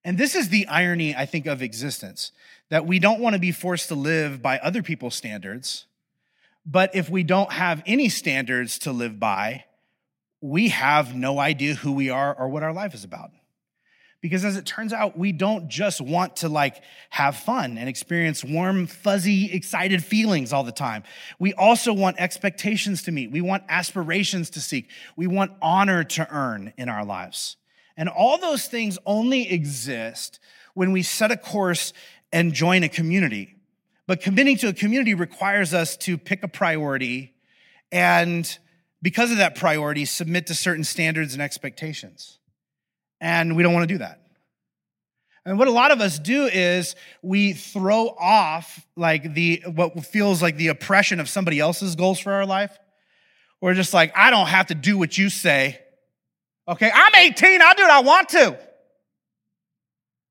[0.03, 2.31] And this is the irony, I think, of existence
[2.69, 5.85] that we don't want to be forced to live by other people's standards.
[6.65, 9.65] But if we don't have any standards to live by,
[10.41, 13.31] we have no idea who we are or what our life is about.
[14.21, 18.43] Because as it turns out, we don't just want to like have fun and experience
[18.43, 21.03] warm, fuzzy, excited feelings all the time.
[21.39, 23.31] We also want expectations to meet.
[23.31, 24.89] We want aspirations to seek.
[25.15, 27.57] We want honor to earn in our lives.
[27.97, 30.39] And all those things only exist
[30.75, 31.91] when we set a course
[32.31, 33.55] and join a community.
[34.05, 37.33] But committing to a community requires us to pick a priority
[37.91, 38.57] and
[39.01, 42.37] because of that priority, submit to certain standards and expectations.
[43.21, 44.19] And we don't want to do that.
[45.45, 50.41] And what a lot of us do is we throw off like the what feels
[50.41, 52.77] like the oppression of somebody else's goals for our life.
[53.59, 55.79] We're just like, I don't have to do what you say.
[56.67, 58.57] Okay, I'm 18, I'll do what I want to.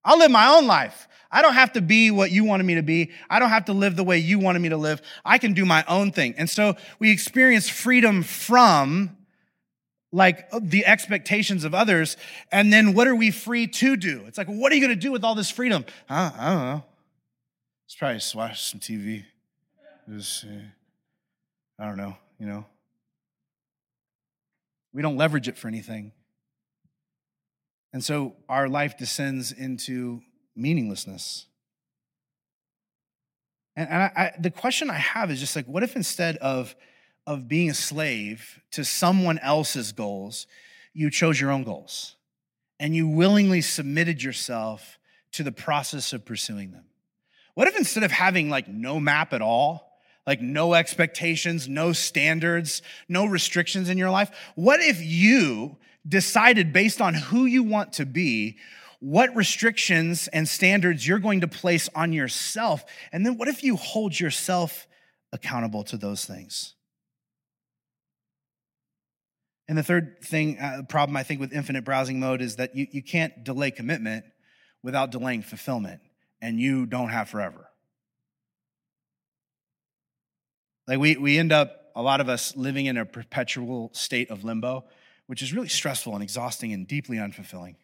[0.05, 1.09] I'll live my own life.
[1.31, 3.11] I don't have to be what you wanted me to be.
[3.29, 5.01] I don't have to live the way you wanted me to live.
[5.25, 6.35] I can do my own thing.
[6.39, 9.17] And so we experience freedom from
[10.13, 12.17] like the expectations of others.
[12.51, 14.25] And then what are we free to do?
[14.27, 15.85] It's like, what are you going to do with all this freedom?
[16.09, 16.85] I don't know.
[17.87, 19.25] Let's probably watch some TV.
[20.09, 20.49] Just, uh,
[21.79, 22.65] I don't know, you know.
[24.93, 26.13] We don't leverage it for anything.
[27.93, 30.23] And so our life descends into
[30.57, 31.47] meaninglessness.
[33.77, 36.75] And, and I, I, the question I have is just like, what if instead of,
[37.31, 40.49] of being a slave to someone else's goals,
[40.93, 42.17] you chose your own goals
[42.81, 44.99] and you willingly submitted yourself
[45.31, 46.87] to the process of pursuing them?
[47.55, 52.83] What if instead of having like no map at all, like no expectations, no standards,
[53.09, 55.77] no restrictions in your life, what if you
[56.09, 58.59] decided based on who you want to be
[58.99, 62.85] what restrictions and standards you're going to place on yourself.
[63.13, 64.87] And then what if you hold yourself
[65.33, 66.75] accountable to those things?
[69.71, 72.89] And the third thing, uh, problem I think with infinite browsing mode is that you,
[72.91, 74.25] you can't delay commitment
[74.83, 76.01] without delaying fulfillment,
[76.43, 77.69] and you don't have forever.
[80.89, 84.43] Like we, we end up, a lot of us, living in a perpetual state of
[84.43, 84.87] limbo,
[85.29, 87.77] which is really stressful and exhausting and deeply unfulfilling.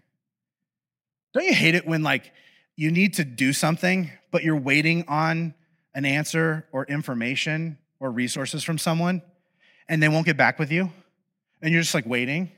[1.34, 2.32] Don't you hate it when like
[2.74, 5.54] you need to do something, but you're waiting on
[5.94, 9.22] an answer or information or resources from someone
[9.88, 10.90] and they won't get back with you?
[11.62, 12.52] And you're just like waiting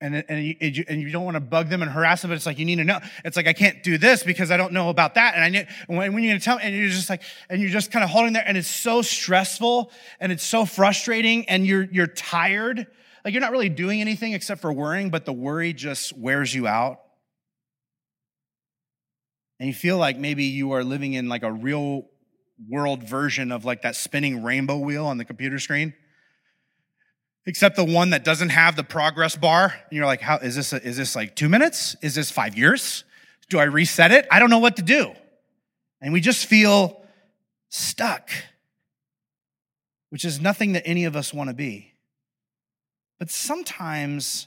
[0.00, 2.46] and, and, you, and you don't want to bug them and harass them, but it's
[2.46, 3.00] like, you need to know.
[3.22, 5.34] It's like, I can't do this because I don't know about that.
[5.34, 7.60] And I need, when, when you're going to tell me, and you're just like, and
[7.60, 11.66] you're just kind of holding there and it's so stressful and it's so frustrating and
[11.66, 12.86] you're, you're tired.
[13.24, 16.66] Like you're not really doing anything except for worrying, but the worry just wears you
[16.66, 17.00] out
[19.58, 22.06] and you feel like maybe you are living in like a real
[22.68, 25.92] world version of like that spinning rainbow wheel on the computer screen
[27.46, 29.64] except the one that doesn't have the progress bar.
[29.64, 31.96] And you're like how is this a, is this like 2 minutes?
[32.02, 33.04] Is this 5 years?
[33.48, 34.26] Do i reset it?
[34.30, 35.12] I don't know what to do.
[36.00, 37.02] And we just feel
[37.68, 38.30] stuck
[40.10, 41.94] which is nothing that any of us want to be.
[43.18, 44.46] But sometimes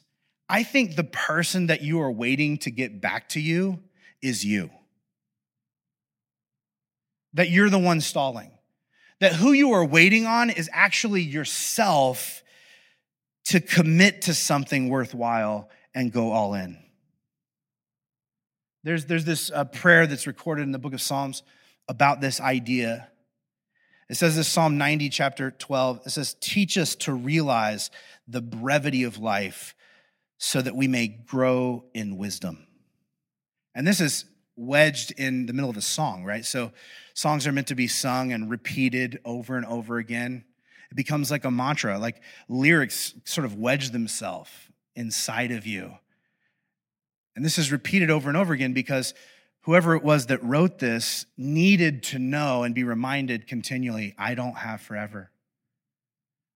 [0.49, 3.79] i think the person that you are waiting to get back to you
[4.21, 4.69] is you.
[7.33, 8.51] That you're the one stalling,
[9.19, 12.42] that who you are waiting on is actually yourself
[13.45, 16.77] to commit to something worthwhile and go all in.
[18.83, 21.43] There's, there's this uh, prayer that's recorded in the book of Psalms
[21.87, 23.09] about this idea.
[24.09, 26.01] It says this Psalm 90, chapter 12.
[26.05, 27.91] It says, Teach us to realize
[28.27, 29.75] the brevity of life
[30.37, 32.67] so that we may grow in wisdom.
[33.73, 34.25] And this is
[34.55, 36.45] wedged in the middle of a song, right?
[36.45, 36.71] So
[37.13, 40.43] songs are meant to be sung and repeated over and over again.
[40.93, 44.51] It becomes like a mantra, like lyrics sort of wedge themselves
[44.95, 45.97] inside of you.
[47.35, 49.15] And this is repeated over and over again because
[49.61, 54.55] whoever it was that wrote this needed to know and be reminded continually I don't
[54.55, 55.31] have forever.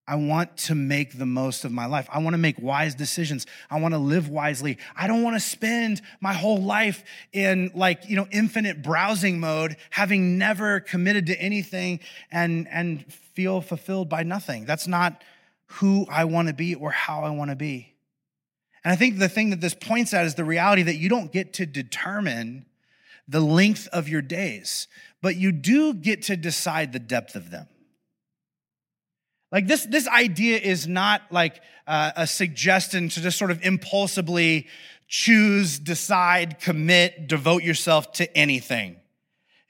[0.08, 2.08] I want to make the most of my life.
[2.12, 3.46] I want to make wise decisions.
[3.70, 4.78] I want to live wisely.
[4.96, 7.04] I don't want to spend my whole life
[7.34, 12.00] in like, you know, infinite browsing mode, having never committed to anything
[12.32, 14.64] and, and feel fulfilled by nothing.
[14.66, 15.22] That's not
[15.66, 17.94] who I want to be or how I want to be.
[18.86, 21.34] And I think the thing that this points at is the reality that you don't
[21.34, 22.66] get to determine
[23.28, 24.88] the length of your days,
[25.22, 27.68] but you do get to decide the depth of them.
[29.52, 34.68] Like this, this idea is not like uh, a suggestion to just sort of impulsively
[35.08, 38.98] choose, decide, commit, devote yourself to anything.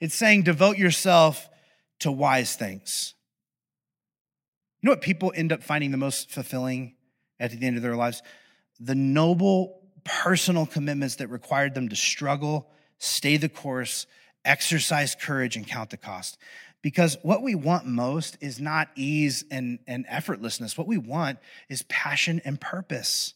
[0.00, 1.48] It's saying devote yourself
[2.00, 3.14] to wise things.
[4.80, 6.94] You know what people end up finding the most fulfilling
[7.40, 8.22] at the end of their lives?
[8.80, 14.06] The noble personal commitments that required them to struggle, stay the course,
[14.44, 16.38] exercise courage, and count the cost.
[16.82, 20.78] Because what we want most is not ease and, and effortlessness.
[20.78, 23.34] What we want is passion and purpose.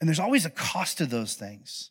[0.00, 1.90] And there's always a cost to those things.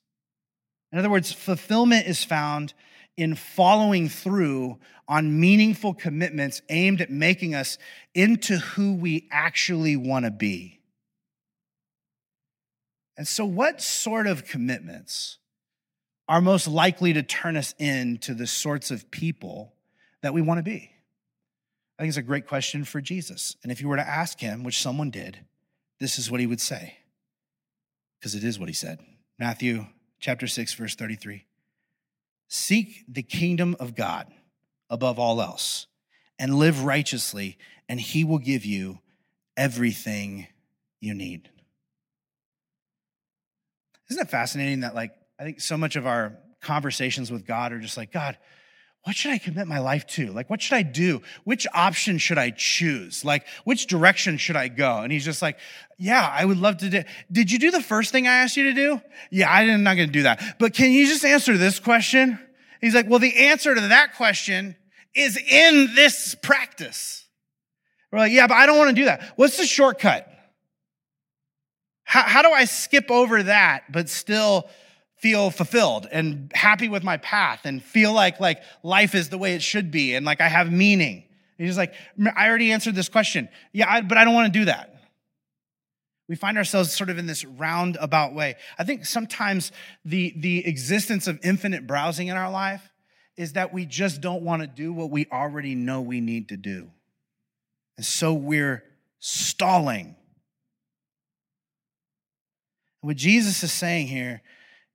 [0.92, 2.74] In other words, fulfillment is found
[3.18, 4.78] in following through
[5.08, 7.78] on meaningful commitments aimed at making us
[8.14, 10.80] into who we actually want to be.
[13.18, 15.38] And so, what sort of commitments
[16.28, 19.73] are most likely to turn us into the sorts of people
[20.24, 20.90] that we want to be?
[21.98, 23.56] I think it's a great question for Jesus.
[23.62, 25.38] And if you were to ask him, which someone did,
[26.00, 26.98] this is what he would say,
[28.20, 29.00] because it is what he said.
[29.38, 29.86] Matthew
[30.20, 31.46] chapter 6, verse 33.
[32.48, 34.28] Seek the kingdom of God
[34.90, 35.88] above all else
[36.40, 37.58] and live righteously,
[37.88, 39.00] and he will give you
[39.56, 40.48] everything
[41.00, 41.50] you need.
[44.10, 47.80] Isn't it fascinating that, like, I think so much of our conversations with God are
[47.80, 48.38] just like, God,
[49.04, 50.32] what should I commit my life to?
[50.32, 51.22] Like, what should I do?
[51.44, 53.26] Which option should I choose?
[53.26, 55.00] Like, which direction should I go?
[55.00, 55.58] And he's just like,
[55.98, 57.04] yeah, I would love to do.
[57.30, 59.02] Did you do the first thing I asked you to do?
[59.30, 60.58] Yeah, I'm not going to do that.
[60.58, 62.40] But can you just answer this question?
[62.80, 64.76] He's like, well, the answer to that question
[65.14, 67.26] is in this practice.
[68.10, 69.34] We're like, yeah, but I don't want to do that.
[69.36, 70.30] What's the shortcut?
[72.06, 74.70] How, how do I skip over that, but still
[75.24, 79.56] feel fulfilled and happy with my path and feel like like life is the way
[79.56, 81.24] it should be and like I have meaning.
[81.58, 81.94] And he's like,
[82.36, 83.48] I already answered this question.
[83.72, 84.90] Yeah, I, but I don't want to do that.
[86.28, 88.56] We find ourselves sort of in this roundabout way.
[88.78, 89.72] I think sometimes
[90.04, 92.92] the, the existence of infinite browsing in our life
[93.38, 96.58] is that we just don't want to do what we already know we need to
[96.58, 96.90] do.
[97.96, 98.84] And so we're
[99.20, 100.18] stalling.
[103.00, 104.42] What Jesus is saying here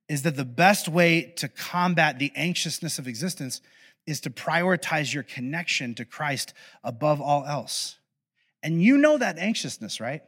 [0.09, 3.61] is that the best way to combat the anxiousness of existence
[4.07, 6.53] is to prioritize your connection to Christ
[6.83, 7.97] above all else.
[8.63, 10.23] And you know that anxiousness, right?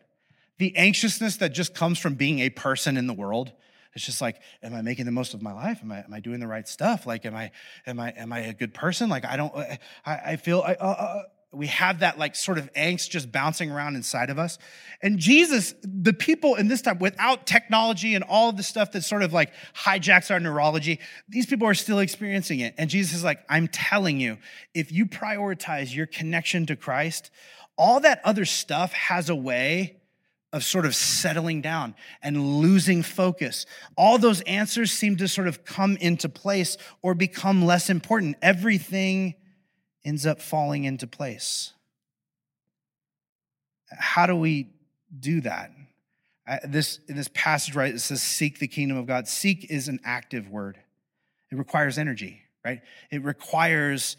[0.59, 3.51] The anxiousness that just comes from being a person in the world.
[3.93, 5.79] It's just like, am I making the most of my life?
[5.81, 7.07] Am I, am I doing the right stuff?
[7.07, 7.51] Like, am I,
[7.87, 9.09] am I, am I a good person?
[9.09, 11.23] Like, I don't, I, I feel, I, uh, uh,
[11.53, 14.57] we have that like sort of angst just bouncing around inside of us.
[15.01, 19.01] And Jesus, the people in this time, without technology and all of the stuff that
[19.01, 22.73] sort of like hijacks our neurology, these people are still experiencing it.
[22.77, 24.37] And Jesus is like, I'm telling you,
[24.73, 27.31] if you prioritize your connection to Christ,
[27.77, 29.97] all that other stuff has a way
[30.53, 33.65] of sort of settling down and losing focus.
[33.97, 38.37] All those answers seem to sort of come into place or become less important.
[38.41, 39.35] Everything
[40.03, 41.73] ends up falling into place.
[43.89, 44.69] How do we
[45.17, 45.71] do that?
[46.63, 49.27] This, in this passage, right, it says, seek the kingdom of God.
[49.27, 50.77] Seek is an active word.
[51.51, 52.81] It requires energy, right?
[53.11, 54.17] It requires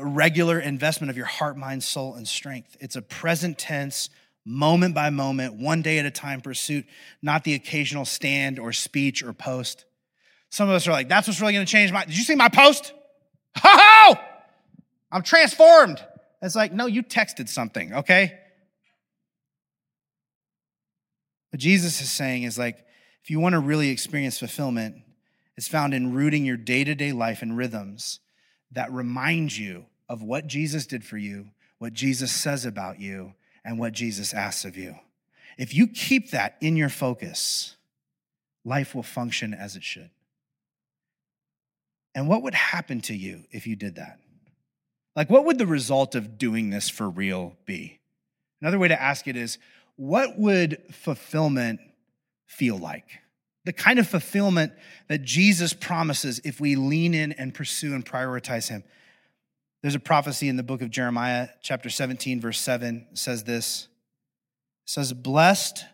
[0.00, 2.76] regular investment of your heart, mind, soul, and strength.
[2.80, 4.08] It's a present tense,
[4.44, 6.84] moment by moment, one day at a time pursuit,
[7.22, 9.84] not the occasional stand or speech or post.
[10.50, 12.04] Some of us are like, that's what's really gonna change my.
[12.04, 12.92] Did you see my post?
[13.58, 14.16] Ho ho!
[15.14, 16.04] I'm transformed.
[16.42, 18.36] It's like, no, you texted something, okay?
[21.50, 22.84] What Jesus is saying is like,
[23.22, 24.96] if you want to really experience fulfillment,
[25.56, 28.18] it's found in rooting your day to day life in rhythms
[28.72, 31.46] that remind you of what Jesus did for you,
[31.78, 33.34] what Jesus says about you,
[33.64, 34.96] and what Jesus asks of you.
[35.56, 37.76] If you keep that in your focus,
[38.64, 40.10] life will function as it should.
[42.16, 44.18] And what would happen to you if you did that?
[45.16, 48.00] Like, what would the result of doing this for real be?
[48.60, 49.58] Another way to ask it is
[49.96, 51.80] what would fulfillment
[52.46, 53.20] feel like?
[53.64, 54.72] The kind of fulfillment
[55.08, 58.84] that Jesus promises if we lean in and pursue and prioritize Him.
[59.82, 63.88] There's a prophecy in the book of Jeremiah, chapter 17, verse 7, says this
[64.84, 65.84] says, Blessed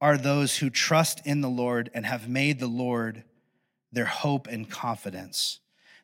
[0.00, 3.24] are those who trust in the Lord and have made the Lord
[3.92, 5.60] their hope and confidence.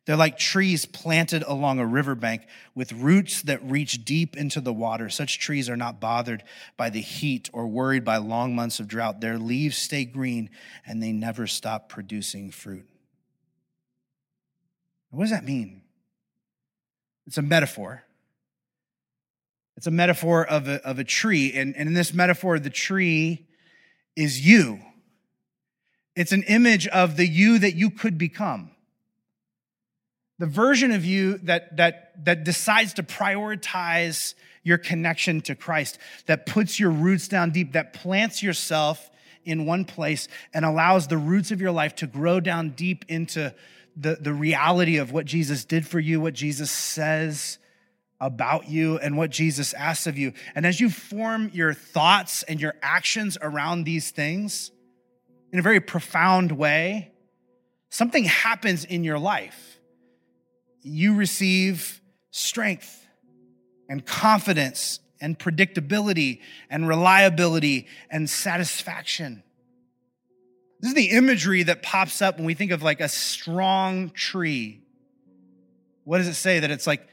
[0.07, 5.09] They're like trees planted along a riverbank with roots that reach deep into the water.
[5.09, 6.43] Such trees are not bothered
[6.77, 9.21] by the heat or worried by long months of drought.
[9.21, 10.51] Their leaves stay green
[10.87, 12.87] and they never stop producing fruit.
[15.11, 15.81] What does that mean?
[17.27, 18.05] It's a metaphor.
[19.77, 21.53] It's a metaphor of a, of a tree.
[21.55, 23.47] And, and in this metaphor, the tree
[24.17, 24.81] is you.
[26.15, 28.71] It's an image of the you that you could become.
[30.39, 36.47] The version of you that, that, that decides to prioritize your connection to Christ, that
[36.47, 39.11] puts your roots down deep, that plants yourself
[39.45, 43.55] in one place and allows the roots of your life to grow down deep into
[43.97, 47.59] the, the reality of what Jesus did for you, what Jesus says
[48.21, 50.33] about you, and what Jesus asks of you.
[50.55, 54.71] And as you form your thoughts and your actions around these things
[55.53, 57.13] in a very profound way,
[57.91, 59.74] something happens in your life.
[60.85, 63.07] You receive strength
[63.89, 69.43] and confidence and predictability and reliability and satisfaction.
[70.81, 74.83] This is the imagery that pops up when we think of like a strong tree.
[76.05, 76.61] What does it say?
[76.61, 77.09] That it's like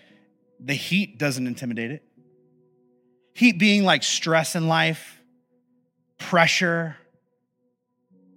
[0.60, 2.04] the heat doesn't intimidate it.
[3.34, 5.22] Heat being like stress in life,
[6.18, 6.98] pressure.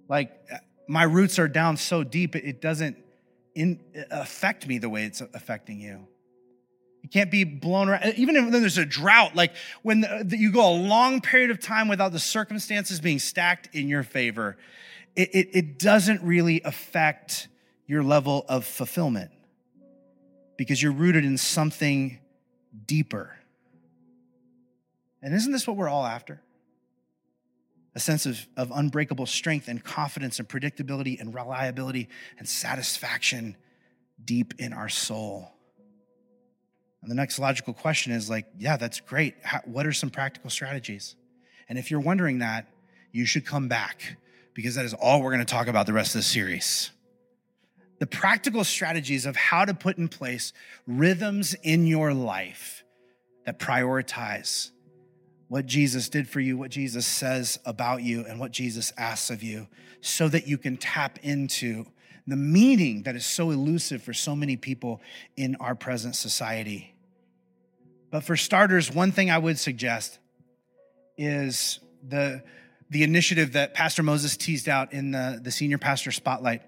[0.07, 0.31] Like
[0.87, 2.97] my roots are down so deep, it doesn't
[3.55, 3.79] in,
[4.11, 6.07] affect me the way it's affecting you.
[7.01, 8.13] You can't be blown around.
[8.17, 9.53] Even if there's a drought, like
[9.83, 13.87] when the, you go a long period of time without the circumstances being stacked in
[13.87, 14.57] your favor,
[15.15, 17.47] it, it, it doesn't really affect
[17.87, 19.31] your level of fulfillment
[20.57, 22.19] because you're rooted in something
[22.85, 23.37] deeper.
[25.21, 26.41] And isn't this what we're all after?
[27.95, 33.55] A sense of, of unbreakable strength and confidence and predictability and reliability and satisfaction
[34.23, 35.51] deep in our soul.
[37.01, 39.35] And the next logical question is like, yeah, that's great.
[39.43, 41.15] How, what are some practical strategies?
[41.69, 42.67] And if you're wondering that,
[43.11, 44.17] you should come back
[44.53, 46.91] because that is all we're going to talk about the rest of the series.
[47.99, 50.51] The practical strategies of how to put in place
[50.85, 52.83] rhythms in your life
[53.45, 54.71] that prioritize
[55.47, 59.43] what Jesus did for you, what Jesus says about you, and what Jesus asks of
[59.43, 59.67] you,
[60.01, 61.85] so that you can tap into
[62.27, 65.01] the meaning that is so elusive for so many people
[65.37, 66.95] in our present society.
[68.09, 70.19] But for starters, one thing I would suggest
[71.17, 72.43] is the
[72.89, 76.61] the initiative that Pastor Moses teased out in the, the senior pastor spotlight,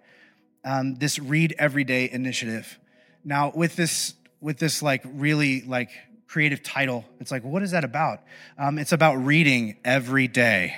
[0.65, 2.79] um, this read every day initiative.
[3.23, 5.91] Now, with this, with this like really like
[6.27, 8.21] creative title, it's like, what is that about?
[8.57, 10.75] Um, it's about reading every day.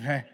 [0.00, 0.24] Okay,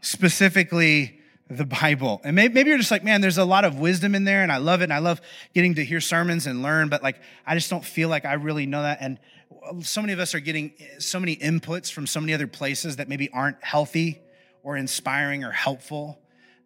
[0.00, 2.20] specifically the Bible.
[2.24, 4.50] And maybe, maybe, you're just like, man, there's a lot of wisdom in there and
[4.50, 4.84] I love it.
[4.84, 5.20] And I love
[5.54, 8.66] getting to hear sermons and learn, but like, I just don't feel like I really
[8.66, 8.98] know that.
[9.00, 9.18] And
[9.82, 13.08] so many of us are getting so many inputs from so many other places that
[13.08, 14.20] maybe aren't healthy
[14.62, 16.18] or inspiring or helpful.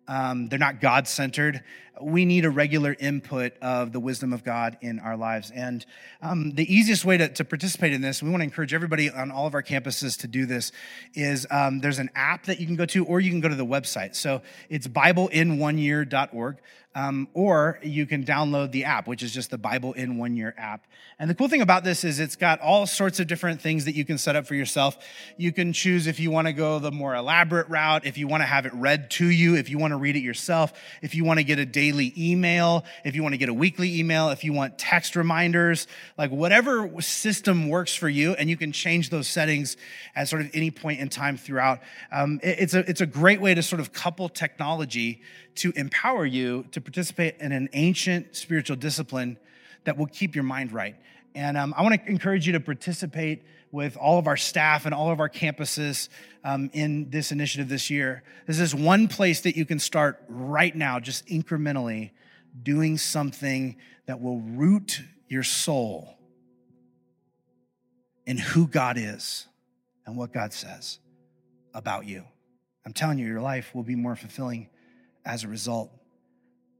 [0.09, 1.63] Um, they're not God centered.
[2.01, 5.51] We need a regular input of the wisdom of God in our lives.
[5.51, 5.85] And
[6.23, 9.31] um, the easiest way to, to, participate in this, we want to encourage everybody on
[9.31, 10.73] all of our campuses to do this,
[11.15, 13.55] is um, there's an app that you can go to, or you can go to
[13.55, 14.15] the website.
[14.15, 16.57] So it's BibleInOneYear.org.
[16.99, 20.53] Um, or you can download the app, which is just the Bible in One Year
[20.59, 20.85] app.
[21.21, 23.95] And the cool thing about this is it's got all sorts of different things that
[23.95, 24.99] you can set up for yourself.
[25.37, 28.41] You can choose if you want to go the more elaborate route, if you want
[28.41, 31.25] to have it read to you, if you want to read it yourself, if you
[31.25, 34.43] want to get a daily email, if you want to get a weekly email, if
[34.43, 35.87] you want text reminders,
[36.17, 39.77] like whatever system works for you, and you can change those settings
[40.17, 41.79] at sort of any point in time throughout.
[42.11, 45.23] Um, it, it's a it's a great way to sort of couple technology
[45.59, 49.39] to empower you to participate in an ancient spiritual discipline
[49.85, 50.97] that will keep your mind right.
[51.35, 54.95] And um, I want to encourage you to participate with all of our staff and
[54.95, 56.09] all of our campuses
[56.45, 58.23] um, in this initiative this year.
[58.47, 62.11] This is one place that you can start right now, just incrementally
[62.63, 66.19] doing something that will root your soul
[68.27, 69.47] in who God is
[70.07, 70.99] and what God says
[71.75, 72.25] about you.
[72.87, 74.71] I'm telling you, your life will be more fulfilling
[75.29, 75.93] as a result,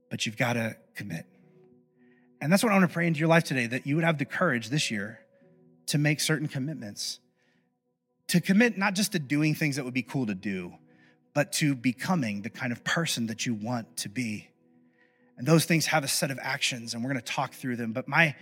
[0.09, 1.25] but you've got to commit.
[2.41, 4.17] And that's what I want to pray into your life today that you would have
[4.17, 5.19] the courage this year
[5.87, 7.19] to make certain commitments.
[8.29, 10.73] To commit not just to doing things that would be cool to do,
[11.33, 14.49] but to becoming the kind of person that you want to be.
[15.37, 17.93] And those things have a set of actions, and we're going to talk through them.
[17.93, 18.35] But my,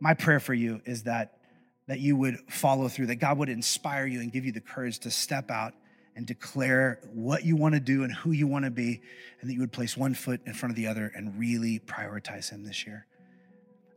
[0.00, 1.36] my prayer for you is that
[1.86, 5.00] that you would follow through, that God would inspire you and give you the courage
[5.00, 5.74] to step out
[6.20, 9.00] and declare what you want to do and who you want to be,
[9.40, 12.50] and that you would place one foot in front of the other and really prioritize
[12.50, 13.06] Him this year.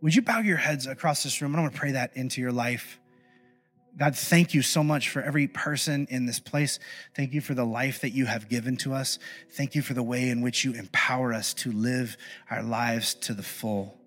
[0.01, 1.53] Would you bow your heads across this room?
[1.53, 2.97] I want to pray that into your life.
[3.97, 6.80] God, thank you so much for every person in this place.
[7.13, 9.19] Thank you for the life that you have given to us.
[9.51, 12.15] Thank you for the way in which you empower us to live
[12.49, 13.97] our lives to the full,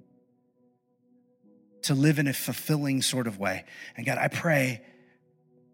[1.82, 3.66] to live in a fulfilling sort of way.
[3.94, 4.80] And God, I pray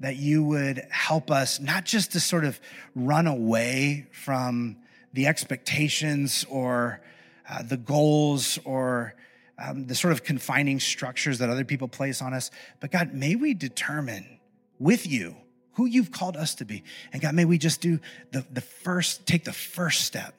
[0.02, 2.60] that you would help us not just to sort of
[2.94, 4.76] run away from
[5.12, 7.00] the expectations or
[7.48, 9.14] uh, the goals or
[9.58, 12.50] um, the sort of confining structures that other people place on us.
[12.80, 14.40] But God, may we determine
[14.80, 15.36] with you
[15.74, 16.82] who you've called us to be.
[17.12, 18.00] And God, may we just do
[18.32, 20.34] the, the first, take the first step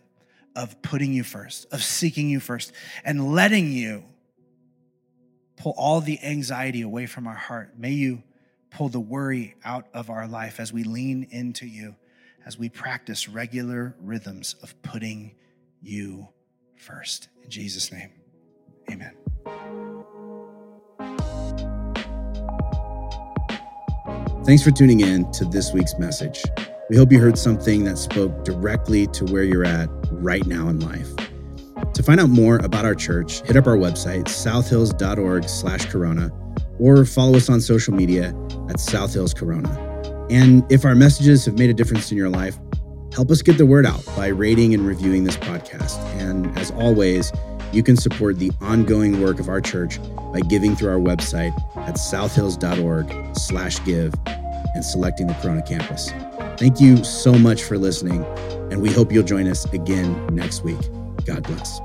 [0.58, 2.74] of putting you first, of seeking you first,
[3.06, 4.04] and letting you
[5.56, 7.80] pull all the anxiety away from our heart.
[7.80, 8.24] May you
[8.74, 11.96] pull the worry out of our life as we lean into you,
[12.46, 15.36] as we practice regular rhythms of putting
[15.82, 16.28] you
[16.76, 17.30] first.
[17.44, 18.10] In Jesus' name,
[18.90, 19.14] amen.
[24.46, 26.44] Thanks for tuning in to this week's message.
[26.90, 30.80] We hope you heard something that spoke directly to where you're at right now in
[30.82, 31.08] life.
[31.94, 36.30] To find out more about our church, hit up our website, southhills.org slash corona,
[36.84, 38.36] or follow us on social media
[38.70, 39.70] at South Hills Corona.
[40.30, 42.58] And if our messages have made a difference in your life,
[43.14, 45.98] help us get the word out by rating and reviewing this podcast.
[46.20, 47.32] And as always,
[47.72, 49.98] you can support the ongoing work of our church
[50.34, 51.54] by giving through our website
[51.88, 54.14] at southhills.org slash give
[54.76, 56.12] and selecting the Corona campus.
[56.58, 58.26] Thank you so much for listening,
[58.72, 60.82] and we hope you'll join us again next week.
[61.26, 61.80] God bless.